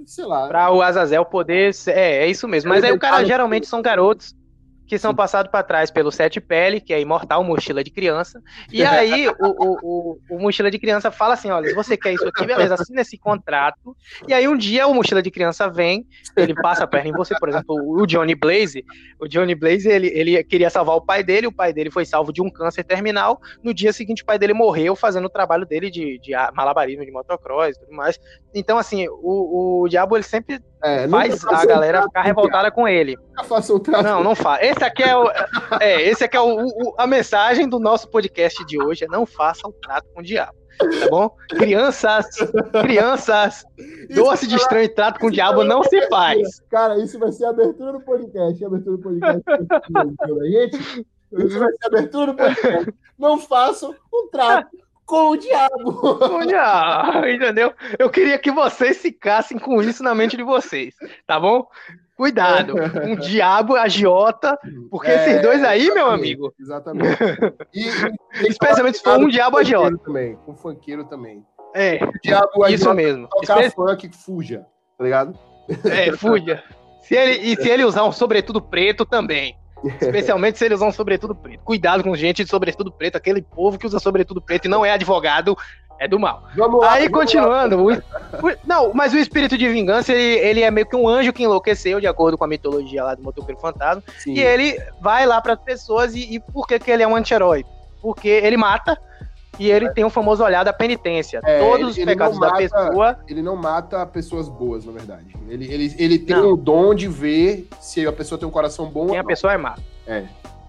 [0.07, 0.48] sei lá.
[0.48, 2.70] Pra o Azazel poder, é, é isso mesmo.
[2.70, 4.34] Mas aí o cara geralmente são garotos
[4.87, 8.41] que são passados para trás pelo Sete Pele, que é imortal, mochila de criança.
[8.72, 12.12] E aí o, o, o, o, mochila de criança fala assim: olha, se você quer
[12.12, 13.97] isso aqui, beleza, assina esse contrato.
[14.28, 16.07] E aí um dia o mochila de criança vem,
[16.37, 18.84] ele passa a perna em você, por exemplo, o Johnny Blaze.
[19.20, 22.32] O Johnny Blaze ele, ele queria salvar o pai dele, o pai dele foi salvo
[22.32, 23.41] de um câncer terminal.
[23.62, 27.11] No dia seguinte, o pai dele morreu fazendo o trabalho dele de, de malabarismo, de
[27.11, 28.18] motocross e tudo mais.
[28.55, 33.18] Então, assim, o, o diabo ele sempre é, faz a galera ficar revoltada com ele.
[34.03, 34.76] Não, não faz.
[34.77, 35.31] Esse aqui é, o,
[35.81, 39.24] é, esse aqui é o, o, a mensagem do nosso podcast de hoje: é não
[39.24, 40.55] faça o trato com o diabo.
[40.79, 41.35] Tá bom?
[41.49, 42.27] Crianças,
[42.83, 43.64] crianças,
[44.14, 46.61] doce de estranho trato com o diabo não se faz.
[46.68, 48.62] Cara, isso vai ser abertura do podcast.
[48.62, 49.43] Abertura do podcast.
[50.51, 52.95] Gente, isso vai ser abertura do podcast.
[53.18, 55.95] Não façam um trato com o diabo.
[56.18, 57.72] Com o diabo, entendeu?
[57.99, 60.95] Eu queria que vocês ficassem com isso na mente de vocês,
[61.27, 61.66] tá bom?
[62.16, 64.58] Cuidado, um diabo agiota,
[64.90, 66.52] porque é, esses dois aí, meu amigo.
[66.58, 67.16] Exatamente.
[67.74, 69.98] E, especialmente se for um diabo agiota.
[69.98, 71.44] Também, com funkeiro também.
[71.74, 72.02] É.
[72.02, 73.28] O diabo isso mesmo.
[73.28, 73.76] Tocar Espe...
[73.76, 75.38] funk, fuja, tá ligado?
[75.84, 76.62] É, fuja.
[77.02, 79.56] Se ele, e se ele usar um sobretudo preto também.
[79.84, 81.62] Especialmente se eles usam sobretudo preto.
[81.62, 84.90] Cuidado com gente de sobretudo preto, aquele povo que usa sobretudo preto e não é
[84.90, 85.56] advogado,
[85.99, 86.42] é do mal.
[86.57, 87.84] Vamos lá, Aí, continuando.
[87.84, 91.32] O, o, não, mas o espírito de vingança, ele, ele, é meio que um anjo
[91.32, 94.03] que enlouqueceu, de acordo com a mitologia lá do Motoqueiro Fantasma.
[94.18, 94.34] Sim.
[94.34, 96.14] E ele vai lá para as pessoas.
[96.14, 97.64] E, e por que, que ele é um anti-herói?
[98.01, 98.99] Porque ele mata
[99.59, 101.40] e ele tem o um famoso olhar da penitência.
[101.44, 103.18] É, Todos ele, os pecados mata, da pessoa.
[103.26, 105.34] Ele não mata pessoas boas, na verdade.
[105.49, 109.07] Ele, ele, ele tem o dom de ver se a pessoa tem um coração bom
[109.07, 109.76] Quem a pessoa é má.
[110.07, 110.24] É.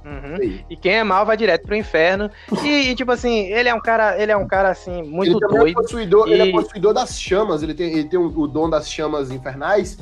[0.08, 0.60] Uhum.
[0.70, 2.32] E quem é mal vai direto pro inferno.
[2.64, 5.44] E, e, tipo assim, ele é um cara, ele é um cara assim, muito ele
[5.44, 5.80] é doido.
[5.80, 6.32] É possuidor, e...
[6.32, 9.98] Ele é possuidor das chamas, ele tem, ele tem o, o dom das chamas infernais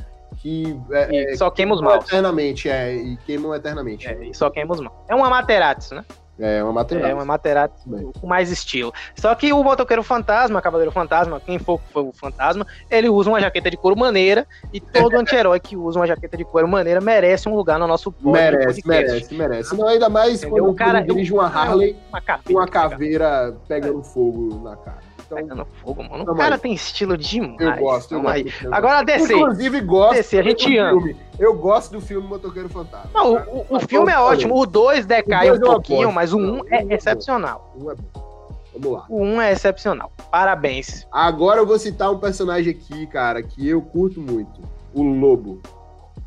[0.45, 1.95] que é, é só queima os mal.
[1.95, 4.07] Eternamente, é, e queimam eternamente.
[4.07, 5.03] É, e só queima os mal.
[5.07, 6.05] É uma Amaterasu, né?
[6.39, 7.11] É uma Maserati.
[7.11, 7.73] É uma Maserati
[8.19, 8.93] com mais estilo.
[9.15, 13.29] Só que o motoqueiro fantasma, Cavaleiro Fantasma, quem for que foi o fantasma, ele usa
[13.29, 16.99] uma jaqueta de couro maneira e todo anti-herói que usa uma jaqueta de couro maneira
[16.99, 19.77] merece um lugar no nosso Merece, merece, merece.
[19.77, 20.63] Não, ainda mais Entendeu?
[20.63, 25.04] quando o cara dirige uma Harley uma com uma caveira pegando fogo na cara.
[25.25, 26.23] Então, Pegando fogo, mano.
[26.23, 27.59] O cara tem estilo demais.
[27.59, 28.45] Eu gosto, eu gosto.
[28.71, 29.33] Agora DC.
[29.33, 30.15] Inclusive, gosto.
[30.15, 31.01] DC, a gente ama.
[31.01, 31.17] Filme.
[31.39, 33.09] Eu gosto do filme Motoqueiro Fantasma.
[33.13, 34.57] Não, o, o, o filme é ótimo.
[34.57, 37.73] O 2 decai um pouquinho, mas o 1 um é, é excepcional.
[37.75, 38.25] O 1 é bom.
[38.73, 39.05] Vamos lá.
[39.09, 40.11] O 1 é excepcional.
[40.31, 41.07] Parabéns.
[41.11, 44.61] Agora eu vou citar um personagem aqui, cara, que eu curto muito.
[44.93, 45.61] O Lobo.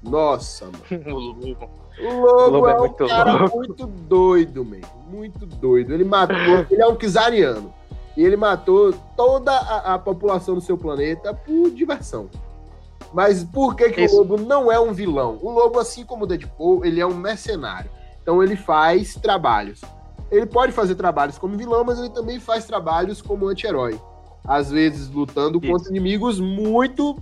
[0.03, 1.07] Nossa, mano.
[1.15, 1.71] o Lobo.
[2.01, 3.57] O Lobo, Lobo é, é um muito cara louco.
[3.57, 4.81] muito doido, man.
[5.09, 5.95] Muito doido.
[5.95, 6.37] Ele matou.
[6.71, 7.73] ele é um Kizariano.
[8.19, 12.29] E ele matou toda a, a população do seu planeta por diversão.
[13.15, 15.39] Mas por que, que o lobo não é um vilão?
[15.41, 17.89] O lobo, assim como o Deadpool, ele é um mercenário.
[18.21, 19.83] Então ele faz trabalhos.
[20.33, 24.01] Ele pode fazer trabalhos como vilão, mas ele também faz trabalhos como anti-herói.
[24.45, 25.73] Às vezes lutando Isso.
[25.73, 27.17] contra inimigos muito,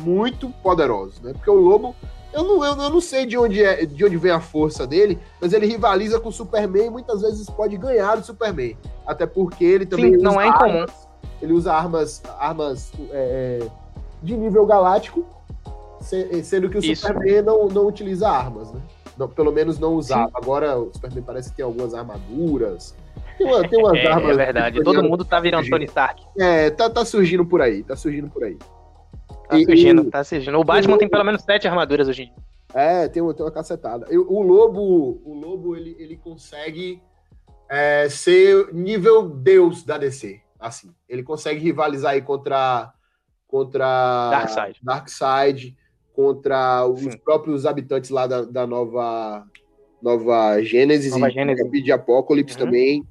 [0.00, 1.32] muito poderosos, né?
[1.32, 1.92] Porque o lobo
[2.34, 5.18] eu não, eu, eu não sei de onde, é, de onde vem a força dele,
[5.40, 8.76] mas ele rivaliza com o Superman e muitas vezes pode ganhar do Superman.
[9.06, 10.80] Até porque ele também Sim, não é incomum.
[10.80, 11.08] Armas,
[11.40, 13.68] ele usa armas, armas é, é
[14.20, 15.24] de nível galáctico,
[16.00, 17.06] sendo que o Isso.
[17.06, 18.80] Superman não, não utiliza armas, né?
[19.16, 20.26] Não, pelo menos não usava.
[20.26, 20.32] Sim.
[20.34, 22.96] Agora o Superman parece que tem algumas armaduras.
[23.38, 24.30] Tem, uma, tem umas é, armas.
[24.30, 26.24] É verdade, todo mundo tá virando Tony Stark.
[26.36, 28.58] É, tá, tá surgindo por aí, tá surgindo por aí.
[29.60, 30.58] Tá surgindo, tá surgindo.
[30.58, 32.34] O Batman o tem pelo menos sete armaduras hoje em dia.
[32.74, 34.06] É, tem, tem uma cacetada.
[34.10, 37.00] O Lobo, o Lobo ele, ele consegue
[37.68, 40.40] é, ser nível Deus da DC.
[40.58, 42.92] Assim, ele consegue rivalizar aí contra
[43.46, 45.76] contra Darkseid, Darkseid
[46.12, 47.18] contra os Sim.
[47.18, 49.46] próprios habitantes lá da, da nova
[50.02, 51.84] nova Gênesis nova Gênesis.
[51.84, 52.64] de Apocalipse uhum.
[52.64, 53.06] também.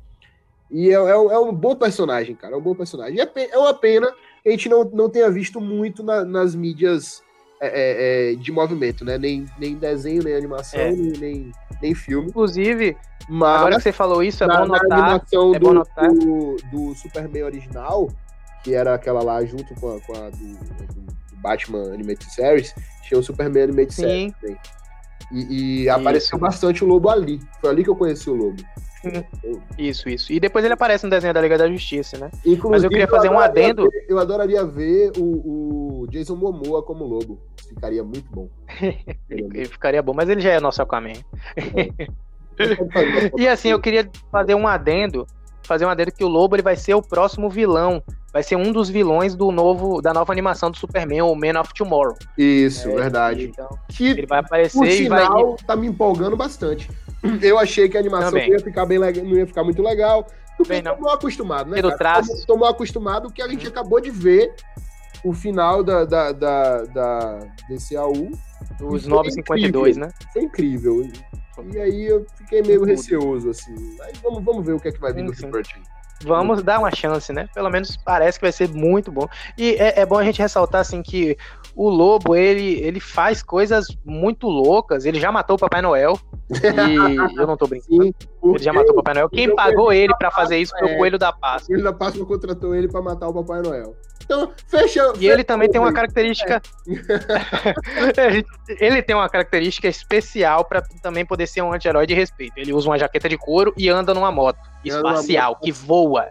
[0.69, 2.55] E é, é, é, um bom personagem, cara.
[2.55, 3.19] É um bom personagem.
[3.19, 4.13] É, é uma pena
[4.45, 7.23] a gente não, não tenha visto muito na, nas mídias
[7.61, 9.17] é, é, é, de movimento, né?
[9.17, 10.91] Nem, nem desenho, nem animação, é.
[10.91, 12.27] nem, nem filme.
[12.27, 12.97] Inclusive,
[13.29, 14.89] Mas, agora que você falou isso, é na, bom notar.
[14.89, 16.09] Na animação é do, notar.
[16.09, 18.09] Do, do, Superman original,
[18.63, 20.45] que era aquela lá junto com a, com a do,
[20.93, 24.01] do, Batman Animated Series, tinha o Superman Animated Sim.
[24.01, 24.57] Series também.
[25.31, 27.39] E, e apareceu bastante o Lobo ali.
[27.61, 28.61] Foi ali que eu conheci o Lobo.
[29.77, 30.31] Isso, isso.
[30.31, 32.29] E depois ele aparece no desenho da Liga da Justiça, né?
[32.45, 33.89] Inclusive, Mas eu queria fazer eu um adendo.
[33.89, 37.39] Ver, eu adoraria ver o, o, Jason Momoa como lobo.
[37.67, 38.49] Ficaria muito bom.
[39.29, 41.13] ele, ficaria bom, mas ele já é nosso Aquaman.
[41.57, 42.07] É.
[43.37, 45.25] e assim, eu queria fazer um adendo.
[45.63, 48.01] Fazer um adendo que o lobo ele vai ser o próximo vilão.
[48.33, 51.71] Vai ser um dos vilões do novo, da nova animação do Superman, o Man of
[51.71, 52.17] Tomorrow.
[52.35, 53.51] Isso, é, verdade.
[53.53, 55.57] Então, que, ele vai aparecer por sinal, e vai.
[55.67, 56.89] tá me empolgando bastante.
[57.43, 60.25] Eu achei que a animação ia ficar bem não ia ficar muito legal.
[60.57, 60.99] Porque não.
[60.99, 61.79] mal acostumado, né?
[62.47, 64.53] Tô mal acostumado que a gente acabou de ver
[65.23, 68.31] o final da, da, da, da desse AU.
[68.81, 70.09] Os 952, né?
[70.31, 71.07] Foi incrível.
[71.71, 73.75] E aí eu fiquei meio receoso, assim.
[73.99, 75.83] Mas vamos, vamos ver o que é que vai vir do Super Team.
[76.23, 77.47] Vamos dar uma chance, né?
[77.53, 79.27] Pelo menos parece que vai ser muito bom.
[79.57, 81.37] E é, é bom a gente ressaltar, assim, que
[81.75, 85.05] o Lobo, ele, ele faz coisas muito loucas.
[85.05, 86.17] Ele já matou o Papai Noel.
[86.49, 88.03] E eu não tô brincando.
[88.03, 88.13] Sim,
[88.43, 89.29] ele já matou o Papai Noel.
[89.29, 90.97] Quem pagou ele para fazer isso foi o é.
[90.97, 91.63] Coelho da Páscoa.
[91.63, 93.95] O Coelho da Páscoa contratou ele para matar o Papai Noel.
[94.23, 95.13] Então, fecha.
[95.19, 96.61] E ele também tem uma característica.
[98.17, 98.43] É.
[98.85, 102.53] ele tem uma característica especial para também poder ser um anti-herói de respeito.
[102.55, 106.29] Ele usa uma jaqueta de couro e anda numa moto espacial, que voa.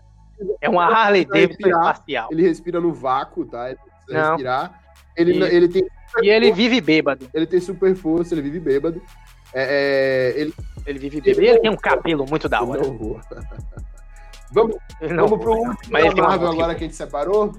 [0.60, 2.28] É uma Harley Davidson espacial.
[2.30, 3.68] Ele respira no vácuo, tá?
[3.68, 4.81] Ele precisa respirar.
[5.16, 5.86] Ele, e, ele tem.
[6.22, 7.28] E ele vive bêbado.
[7.32, 9.00] Ele tem super força, ele vive bêbado.
[9.54, 10.54] É, é, ele,
[10.86, 11.42] ele vive bêbado.
[11.42, 12.82] E ele tem um cabelo muito da hora.
[14.52, 17.54] vamos, vamos pro último mas ele Marvel agora que a gente separou,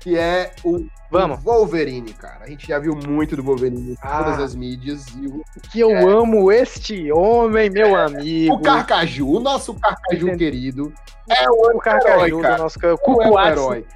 [0.00, 1.42] que é o, vamos.
[1.42, 2.44] Wolverine, cara.
[2.44, 5.06] A gente já viu muito do Wolverine em ah, todas as mídias.
[5.08, 8.54] E o, que eu é, amo este homem, meu amigo.
[8.54, 10.92] O Carcaju, o nosso Carcaju querido.
[11.28, 13.86] É o, o Carcaju do nosso é o herói.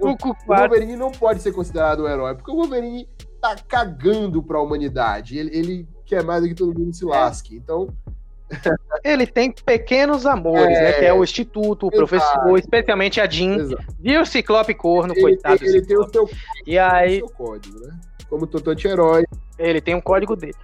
[0.00, 3.08] O, o, o Wolverine não pode ser considerado um herói, porque o Wolverine
[3.40, 5.38] tá cagando pra humanidade.
[5.38, 7.56] Ele, ele quer mais do que todo mundo se lasque.
[7.56, 7.88] Então.
[9.04, 10.92] Ele tem pequenos amores, é, né?
[10.92, 13.68] Que é o Instituto, o professor, especialmente a Jean.
[13.98, 15.58] Viu o Ciclope corno, ele coitado.
[15.58, 16.30] Tem, ele tem o seu,
[16.66, 17.98] e aí, seu código, né?
[18.28, 19.24] Como todo anti-herói.
[19.58, 20.54] Ele tem um código dele.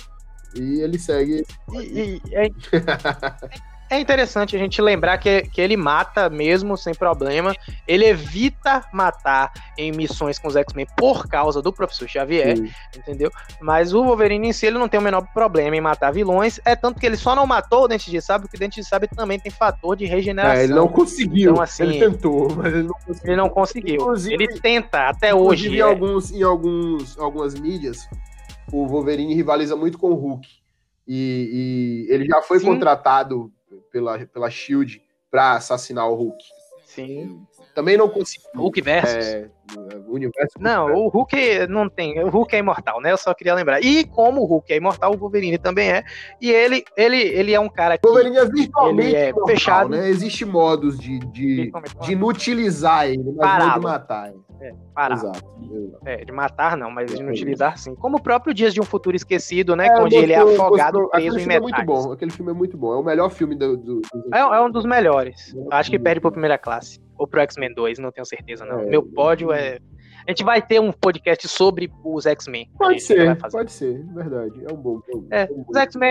[0.55, 1.45] E ele segue.
[1.72, 2.49] E, e, é...
[3.91, 7.55] é interessante a gente lembrar que, que ele mata mesmo, sem problema.
[7.86, 12.70] Ele evita matar em missões com os X-Men por causa do Professor Xavier, Sim.
[12.97, 13.30] entendeu?
[13.61, 16.61] Mas o Wolverine em si, ele não tem o menor problema em matar vilões.
[16.64, 18.86] É tanto que ele só não matou o Dente de Sabre, porque o Dente de
[18.86, 20.61] Sabre também tem fator de regeneração.
[20.61, 21.53] É, ele não conseguiu.
[21.53, 23.22] Então, assim, ele tentou, mas ele não conseguiu.
[23.24, 23.95] Ele não conseguiu.
[23.95, 25.74] Inclusive, ele tenta até hoje.
[25.74, 25.82] Em, é.
[25.82, 28.09] alguns, em alguns, algumas mídias,
[28.72, 30.47] o Wolverine rivaliza muito com o Hulk.
[31.07, 32.66] E, e ele já foi Sim.
[32.66, 33.51] contratado
[33.91, 36.45] pela, pela Shield para assassinar o Hulk.
[36.86, 37.41] Sim.
[37.74, 38.49] Também não conseguiu.
[38.57, 39.24] Hulk versus.
[39.24, 39.51] É,
[40.09, 40.55] o universo.
[40.59, 42.18] Não, o Hulk não tem.
[42.24, 43.12] O Hulk é imortal, né?
[43.12, 43.80] Eu só queria lembrar.
[43.84, 46.05] E como o Hulk é imortal, o Wolverine também é.
[46.41, 48.05] E ele, ele, ele é um cara que.
[48.05, 49.91] O Wolverine é virtualmente é imortal, fechado.
[49.91, 50.09] Né?
[50.09, 51.70] Existem modos de, de,
[52.01, 53.70] de inutilizar ele, mas Parado.
[53.70, 54.48] não de matar ele.
[54.61, 55.15] É, parar.
[55.15, 55.45] Exato,
[56.05, 57.95] É, de matar não, mas de inutilizar sim.
[57.95, 59.87] Como o próprio Dias de um Futuro Esquecido, né?
[59.87, 61.11] É, onde ele é afogado, gostou.
[61.11, 61.57] preso em metais.
[61.57, 62.13] É muito bom.
[62.13, 62.93] Aquele filme é muito bom.
[62.93, 63.77] É o melhor filme do.
[63.77, 64.03] do.
[64.35, 65.55] É, é, um dos melhores.
[65.71, 67.01] Acho que perde pra primeira classe.
[67.17, 68.81] Ou pro X-Men 2, não tenho certeza, não.
[68.81, 69.79] É, Meu pódio é.
[70.29, 72.70] A gente vai ter um podcast sobre os X-Men.
[72.76, 74.62] Pode ser, pode ser, verdade.
[74.68, 75.01] É um bom.
[75.31, 75.64] É, é um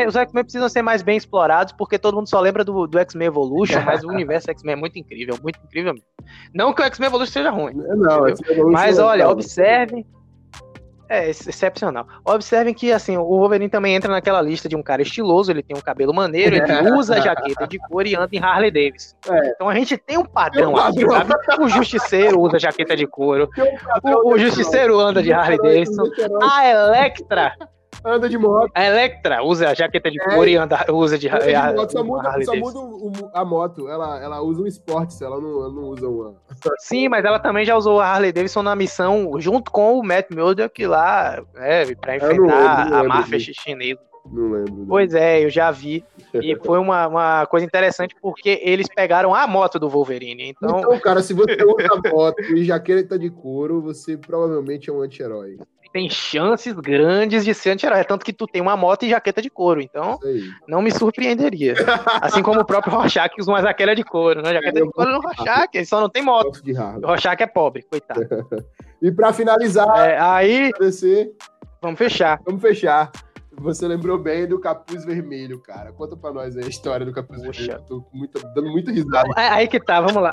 [0.07, 3.27] os X-Men precisam ser mais bem explorados, porque todo mundo só lembra do, do X-Men
[3.27, 6.07] Evolution, mas o universo X-Men é muito incrível, muito incrível mesmo.
[6.51, 7.75] Não que o X-Men Evolution seja ruim.
[7.75, 10.03] Não, mas olha, é observe
[11.09, 12.07] é, excepcional.
[12.25, 15.75] Observem que, assim, o Wolverine também entra naquela lista de um cara estiloso, ele tem
[15.75, 19.15] um cabelo maneiro, ele usa jaqueta de cor e anda em Harley Davidson.
[19.29, 19.49] É.
[19.49, 21.63] Então a gente tem um padrão, um aqui, sabe?
[21.63, 23.49] O Justiceiro usa jaqueta de couro,
[24.03, 26.03] um o, o Justiceiro anda de Harley Davidson,
[26.41, 27.53] a Electra
[28.03, 28.71] anda de moto.
[28.73, 32.03] A Electra usa a jaqueta de é, couro e anda, usa de, de moto, só
[32.03, 33.87] muda, só muda o, a moto.
[33.87, 36.35] Ela, ela usa um esporte, ela não, ela não usa uma.
[36.79, 40.31] Sim, mas ela também já usou a Harley Davidson na missão junto com o Matt
[40.31, 43.99] Murdock lá, é, pra enfrentar lembro, a máfia chinesa.
[44.31, 44.85] Não lembro.
[44.87, 46.03] Pois é, eu já vi.
[46.33, 50.49] E foi uma, uma coisa interessante porque eles pegaram a moto do Wolverine.
[50.49, 54.93] Então, então cara, se você usa a moto e jaqueta de couro, você provavelmente é
[54.93, 55.57] um anti-herói
[55.97, 58.03] tem chances grandes de ser anti-herói.
[58.03, 59.81] Tanto que tu tem uma moto e jaqueta de couro.
[59.81, 60.19] Então,
[60.67, 61.73] não me surpreenderia.
[62.21, 64.43] assim como o próprio Rorschach usa uma jaqueta de couro.
[64.43, 64.53] Né?
[64.53, 66.61] Jaqueta de couro no Rorschach, ele só não tem moto.
[67.01, 68.21] O Rorschach é pobre, coitado.
[69.01, 70.71] e para finalizar, é, aí.
[71.81, 72.39] Vamos fechar.
[72.45, 73.11] Vamos fechar.
[73.59, 75.91] Você lembrou bem do capuz vermelho, cara.
[75.91, 77.61] Conta pra nós aí a história do capuz Poxa.
[77.61, 77.85] vermelho.
[77.87, 79.29] tô muito, dando muita risada.
[79.35, 80.29] É, aí que tá, vamos lá.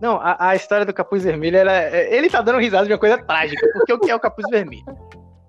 [0.00, 2.98] Não, a, a, história do Capuz Vermelho, ela, é, ele tá dando risada de uma
[2.98, 4.84] coisa trágica, porque o que é o Capuz Vermelho?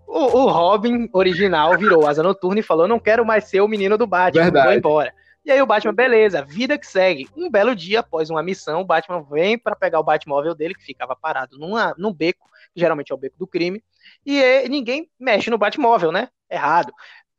[0.07, 3.97] O, o Robin original virou asa noturna e falou: não quero mais ser o menino
[3.97, 4.67] do Batman, Verdade.
[4.67, 5.13] vou embora.
[5.45, 7.27] E aí o Batman, beleza, vida que segue.
[7.35, 10.83] Um belo dia, após uma missão, o Batman vem para pegar o Batmóvel dele, que
[10.83, 13.83] ficava parado numa, num beco, que geralmente é o beco do crime,
[14.25, 16.27] e ninguém mexe no Batmóvel, né?
[16.49, 16.91] Errado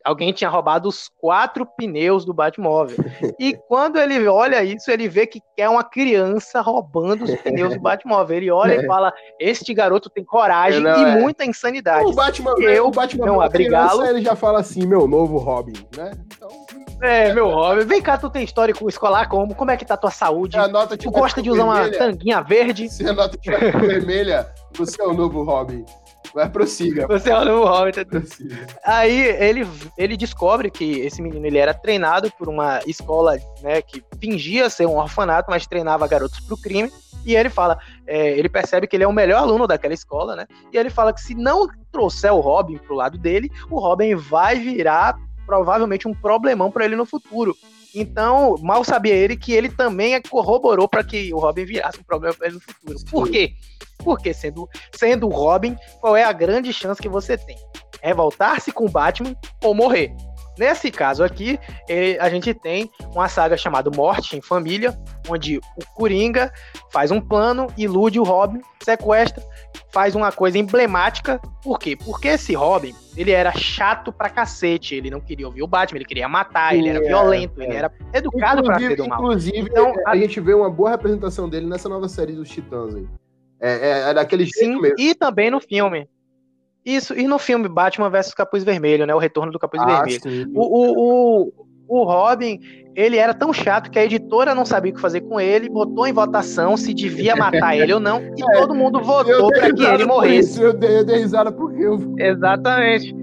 [0.05, 2.96] alguém tinha roubado os quatro pneus do Batmóvel.
[3.38, 7.80] E quando ele olha isso, ele vê que é uma criança roubando os pneus do
[7.80, 8.36] Batmóvel.
[8.36, 8.76] Ele olha é.
[8.82, 11.20] e fala: Este garoto tem coragem não, e é.
[11.20, 12.05] muita insanidade.
[12.07, 14.05] O Batman, eu, o Batman não abrigá-lo.
[14.05, 16.12] Ele já fala assim: meu novo Robin, né?
[16.26, 16.48] Então...
[17.03, 17.84] É, meu Robin.
[17.84, 19.55] Vem cá, tu tem histórico escolar como?
[19.55, 20.59] Como é que tá a tua saúde?
[20.59, 22.88] A nota tu gosta de usar vermelha, uma tanguinha verde?
[22.90, 24.46] Se a nota tiver vermelha,
[24.76, 25.84] você é o novo Robin.
[26.35, 27.07] Vai, prossiga.
[27.07, 28.07] Você é o Hobbit.
[28.85, 29.66] Aí ele,
[29.97, 34.87] ele descobre que esse menino ele era treinado por uma escola né, que fingia ser
[34.87, 36.91] um orfanato, mas treinava garotos para o crime.
[37.24, 40.47] E ele fala, é, ele percebe que ele é o melhor aluno daquela escola, né?
[40.72, 44.59] E ele fala que se não trouxer o Robin pro lado dele, o Robin vai
[44.59, 47.55] virar provavelmente um problemão para ele no futuro.
[47.95, 52.35] Então, mal sabia ele que ele também corroborou para que o Robin virasse um problema
[52.35, 52.99] para ele no futuro.
[53.11, 53.55] Por quê?
[54.03, 57.57] Porque sendo, sendo o Robin, qual é a grande chance que você tem?
[58.03, 60.14] Revoltar-se com o Batman ou morrer.
[60.59, 61.59] Nesse caso aqui,
[62.20, 64.94] a gente tem uma saga chamada Morte em Família,
[65.26, 66.53] onde o Coringa
[66.90, 69.42] faz um plano, ilude o Robin, sequestra,
[69.90, 71.40] faz uma coisa emblemática.
[71.62, 71.96] Por quê?
[71.96, 74.94] Porque esse Robin, ele era chato pra cacete.
[74.94, 77.64] Ele não queria ouvir o Batman, ele queria matar, ele era violento, é.
[77.64, 79.18] ele era educado para ser do mal.
[79.18, 80.11] Inclusive, então, a...
[80.11, 83.09] a gente vê uma boa representação dele nessa nova série dos Titãs aí.
[83.61, 84.96] É, é, é daquele Sim, mesmo.
[84.98, 86.08] E também no filme.
[86.84, 89.14] Isso, e no filme Batman vs Capuz Vermelho, né?
[89.14, 90.50] O retorno do Capuz ah, Vermelho.
[90.54, 91.52] O, o, o,
[91.88, 92.58] o Robin,
[92.96, 96.06] ele era tão chato que a editora não sabia o que fazer com ele, botou
[96.06, 99.84] em votação se devia matar ele ou não, e é, todo mundo votou para que
[99.84, 100.52] ele morresse.
[100.52, 102.14] Isso, eu, dei, eu dei risada porque eu.
[102.18, 103.14] Exatamente.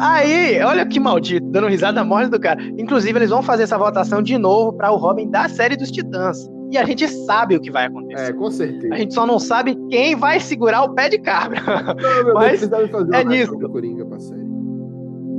[0.00, 2.62] Aí, olha que maldito, dando risada morte do cara.
[2.78, 6.48] Inclusive, eles vão fazer essa votação de novo para o Robin da série dos Titãs.
[6.70, 8.30] E a gente sabe o que vai acontecer.
[8.30, 8.94] É, com certeza.
[8.94, 11.60] A gente só não sabe quem vai segurar o pé de cabra.
[11.96, 13.56] Não, meu Mas Deus, fazer é nisso.
[13.56, 14.46] Do Coringa pra série.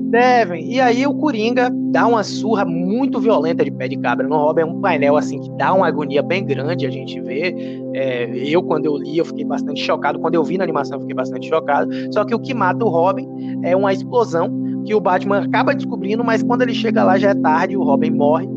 [0.09, 0.71] Devem.
[0.71, 4.61] E aí o Coringa dá uma surra muito violenta de pé de cabra no Robin.
[4.61, 7.53] É um painel assim que dá uma agonia bem grande a gente vê.
[7.93, 10.17] É, eu, quando eu li, eu fiquei bastante chocado.
[10.19, 11.91] Quando eu vi na animação, eu fiquei bastante chocado.
[12.13, 13.27] Só que o que mata o Robin
[13.63, 14.49] é uma explosão
[14.85, 18.11] que o Batman acaba descobrindo, mas quando ele chega lá já é tarde, o Robin
[18.11, 18.47] morre.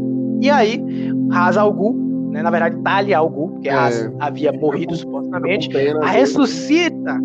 [0.41, 0.81] E aí,
[1.31, 2.43] Ra's al Ghul né?
[2.43, 5.69] Na verdade, Talia al Ghul, porque é, havia morrido supostamente,
[6.03, 7.19] a ressuscita,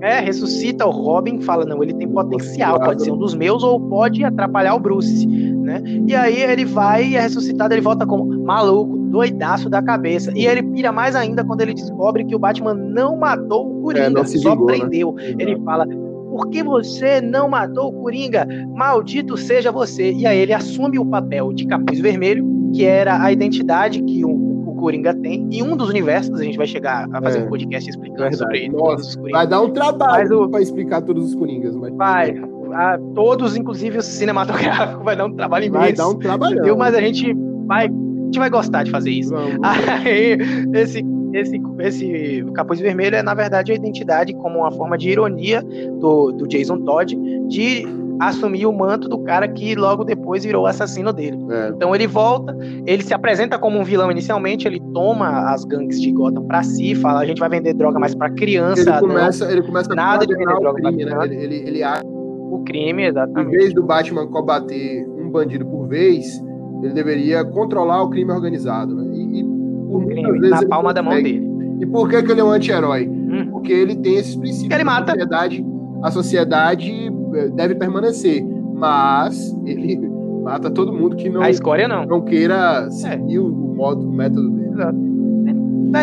[0.00, 3.78] é, ressuscita o Robin, fala não, ele tem potencial, pode ser um dos meus ou
[3.80, 5.82] pode atrapalhar o Bruce, né?
[6.06, 10.32] E aí ele vai e é ressuscitado, ele volta como maluco, doidaço da cabeça.
[10.34, 14.20] E ele pira mais ainda quando ele descobre que o Batman não matou o Coringa,
[14.20, 14.78] é, só ligou, né?
[14.78, 15.12] prendeu.
[15.12, 15.34] Né?
[15.38, 18.46] Ele fala: por que você não matou o Coringa?
[18.74, 20.12] Maldito seja você.
[20.12, 24.49] E aí ele assume o papel de capuz vermelho, que era a identidade que o
[24.80, 25.46] Coringa tem.
[25.50, 27.42] Em um dos universos, a gente vai chegar a fazer é.
[27.44, 28.38] um podcast explicando Verdade.
[28.38, 30.48] sobre Nossa, Vai dar um trabalho o...
[30.48, 31.74] para explicar todos os Coringas.
[31.76, 31.94] Mas...
[31.94, 32.34] Vai.
[32.72, 35.80] A, todos, inclusive o cinematográfico, vai dar um trabalho imenso.
[35.80, 36.78] Vai dar um trabalho.
[36.78, 37.34] Mas a gente
[37.66, 39.34] vai, a gente vai gostar de fazer isso.
[39.34, 39.58] Vamos.
[39.62, 40.38] Aí,
[40.72, 45.62] esse esse, esse capuz vermelho é, na verdade, a identidade como uma forma de ironia
[45.98, 47.16] do, do Jason Todd
[47.48, 47.86] de
[48.20, 51.38] assumir o manto do cara que logo depois virou o assassino dele.
[51.50, 51.68] É.
[51.70, 52.56] Então ele volta,
[52.86, 56.94] ele se apresenta como um vilão inicialmente, ele toma as gangues de Gotham para si,
[56.94, 58.90] fala a gente vai vender droga mais para criança.
[58.90, 61.18] Ele começa, não, ele começa nada de vender droga crime, né?
[61.24, 63.54] Ele, ele, ele acha o crime, exatamente.
[63.54, 66.42] Em vez do Batman combater um bandido por vez,
[66.82, 69.04] ele deveria controlar o crime organizado, né?
[69.14, 71.48] E, e por crime, na palma da mão dele.
[71.80, 73.08] E por que, que ele é um anti-herói?
[73.08, 73.48] Hum.
[73.50, 74.74] Porque ele tem esses princípios.
[74.74, 75.12] Ele mata.
[75.12, 75.66] A sociedade,
[76.02, 77.10] a sociedade
[77.54, 79.98] deve permanecer, mas ele
[80.42, 82.06] mata todo mundo que não, a escória não.
[82.06, 82.90] não queira é.
[82.90, 83.40] seguir é.
[83.40, 84.70] o modo, o método dele.
[84.72, 85.10] Exato.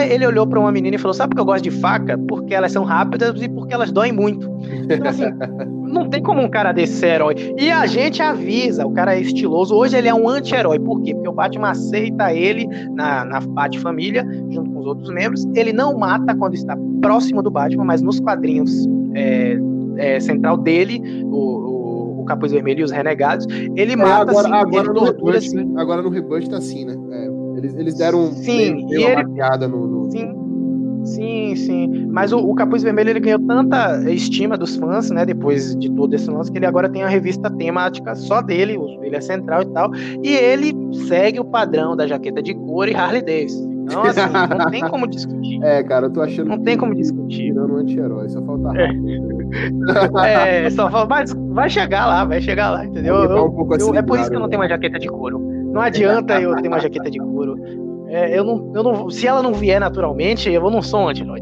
[0.10, 2.18] Ele olhou para uma menina e falou: Sabe por que eu gosto de faca?
[2.28, 4.50] Porque elas são rápidas e porque elas doem muito.
[4.90, 5.24] Então, assim,
[5.88, 7.36] não tem como um cara desse ser herói.
[7.58, 9.74] E a gente avisa: o cara é estiloso.
[9.76, 10.80] Hoje ele é um anti-herói.
[10.80, 11.14] Por quê?
[11.14, 15.46] Porque o Batman aceita ele na, na Bat-família, junto com os outros membros.
[15.56, 19.58] Ele não mata quando está próximo do Batman, mas nos quadrinhos é,
[19.98, 24.58] é, central dele, o, o, Capuz Vermelho e os Renegados, ele é, mata agora, assim,
[24.58, 25.64] agora ele no tortura reboot, assim.
[25.64, 25.82] Né?
[25.82, 26.96] Agora no reboot tá assim, né?
[27.12, 29.68] É, eles, eles deram sim, bem, ele...
[29.68, 30.48] no, no, Sim.
[31.08, 32.08] Sim, sim.
[32.10, 35.26] Mas o, o, Capuz Vermelho ele ganhou tanta estima dos fãs, né?
[35.26, 39.16] Depois de todo esse lance, que ele agora tem a revista temática só dele, ele
[39.16, 39.90] é central e tal.
[40.22, 40.74] E ele
[41.08, 43.78] segue o padrão da jaqueta de couro e Harley Davidson.
[43.84, 44.20] Então, assim,
[44.58, 45.48] não tem como discutir.
[45.64, 46.50] É, cara, eu tô achando.
[46.50, 47.54] Não tem como discutir.
[47.54, 48.90] Não, um anti-herói, só falta é.
[50.26, 51.08] É, só falta.
[51.08, 53.16] Mas vai chegar lá, vai chegar lá, entendeu?
[53.16, 55.40] Eu, um pouco eu, é por isso que eu não tenho uma jaqueta de couro.
[55.72, 57.56] Não adianta eu ter uma jaqueta de couro.
[58.08, 61.42] É, eu não, eu não, se ela não vier naturalmente, eu não sou um anti-herói.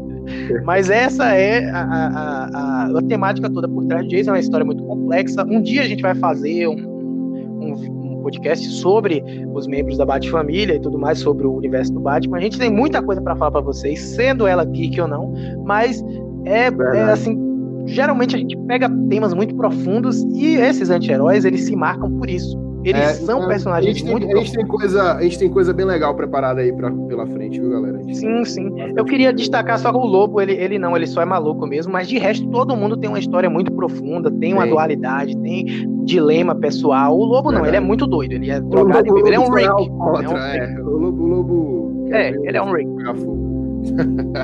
[0.64, 4.40] Mas essa é a, a, a, a, temática toda por trás de Jason, é uma
[4.40, 5.44] história muito complexa.
[5.44, 9.22] Um dia a gente vai fazer um, um, um podcast sobre
[9.54, 12.38] os membros da Bat-Família e tudo mais, sobre o universo do Batman.
[12.38, 15.32] A gente tem muita coisa para falar para vocês, sendo ela geek ou não,
[15.64, 16.04] mas
[16.44, 17.45] é, é assim,
[17.86, 22.66] geralmente a gente pega temas muito profundos e esses anti-heróis, eles se marcam por isso.
[22.86, 25.72] Eles é, são então, personagens tem, muito a gente, tem coisa, a gente tem coisa
[25.72, 28.00] bem legal preparada aí pra, pela frente, viu, galera?
[28.12, 28.70] Sim, sim.
[28.96, 31.92] Eu queria destacar só que o Lobo, ele, ele não, ele só é maluco mesmo,
[31.92, 35.64] mas de resto todo mundo tem uma história muito profunda, tem uma dualidade, tem
[36.04, 37.18] dilema pessoal.
[37.18, 39.68] O Lobo não, ele é muito doido, ele é drogado e ele é um Rick.
[39.68, 42.88] É, é, o Lobo, o Lobo é, ele é um Rick.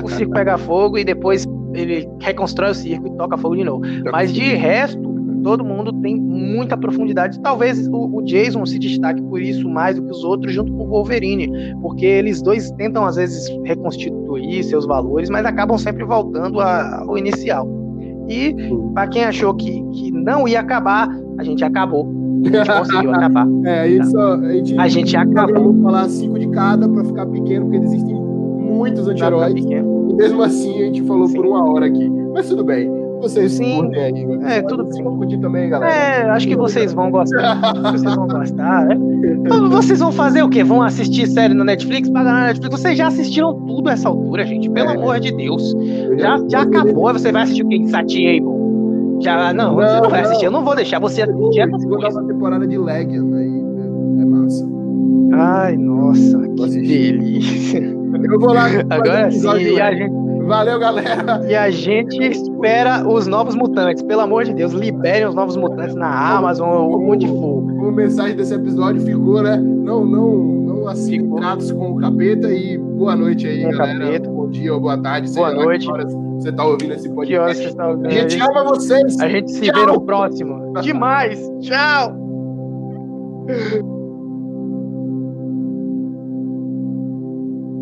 [0.03, 3.81] O circo pega fogo e depois ele reconstrói o circo e toca fogo de novo.
[4.11, 5.13] Mas de resto,
[5.43, 7.39] todo mundo tem muita profundidade.
[7.41, 10.85] Talvez o, o, Jason se destaque por isso mais do que os outros, junto com
[10.85, 16.59] o Wolverine, porque eles dois tentam às vezes reconstituir seus valores, mas acabam sempre voltando
[16.59, 17.67] a, ao inicial.
[18.27, 18.55] E
[18.93, 22.09] para quem achou que, que não ia acabar, a gente acabou.
[22.45, 23.47] A gente conseguiu acabar.
[23.65, 25.81] É, a gente, só, a gente, a gente acabou.
[25.81, 29.53] falar cinco de cada para ficar pequeno, porque existem muitos anti-heróis.
[30.15, 31.35] Mesmo assim a gente falou Sim.
[31.35, 32.09] por uma hora aqui.
[32.33, 33.89] Mas tudo bem vocês Sim.
[33.95, 34.57] aí.
[34.57, 35.01] É, tudo bem.
[35.01, 35.91] Vão curtir também, galera.
[35.91, 37.55] É, acho que vocês vão gostar.
[37.91, 38.97] vocês vão gostar, né?
[39.69, 40.63] Vocês vão fazer o quê?
[40.63, 42.09] Vão assistir série no Netflix?
[42.09, 42.81] Pagar na Netflix?
[42.81, 44.69] Vocês já assistiram tudo essa altura, gente.
[44.69, 44.95] Pelo é.
[44.95, 45.73] amor de Deus.
[46.17, 47.13] Já, já acabou.
[47.13, 47.77] Você vai assistir o quê?
[47.77, 48.63] Insatiable?
[49.21, 50.45] Já, não, não, você não vai assistir.
[50.45, 52.15] Eu não vou deixar você assistir essas coisas.
[52.15, 53.63] uma temporada de Legion aí.
[54.17, 54.69] É, é massa.
[55.31, 57.92] Ai, nossa, que delícia.
[58.23, 58.65] Eu vou lá.
[58.89, 61.41] Agora sim, a gente Valeu, galera.
[61.47, 64.03] E a gente espera os novos mutantes.
[64.03, 67.63] Pelo amor de Deus, liberem os novos mutantes na Amazon ou onde for.
[67.87, 69.57] A mensagem desse episódio ficou, né?
[69.57, 71.35] Não, não, não assim com
[71.91, 73.99] o capeta e boa noite aí, com galera.
[73.99, 74.29] Capeta.
[74.29, 75.33] Bom dia ou boa tarde.
[75.33, 75.87] Boa noite.
[75.87, 77.75] você tá ouvindo esse podcast.
[77.75, 78.07] Tá ouvindo?
[78.07, 79.19] A gente ama vocês.
[79.19, 79.85] A gente se Tchau.
[79.85, 80.73] vê no próximo.
[80.81, 81.39] Demais.
[81.61, 82.15] Tchau.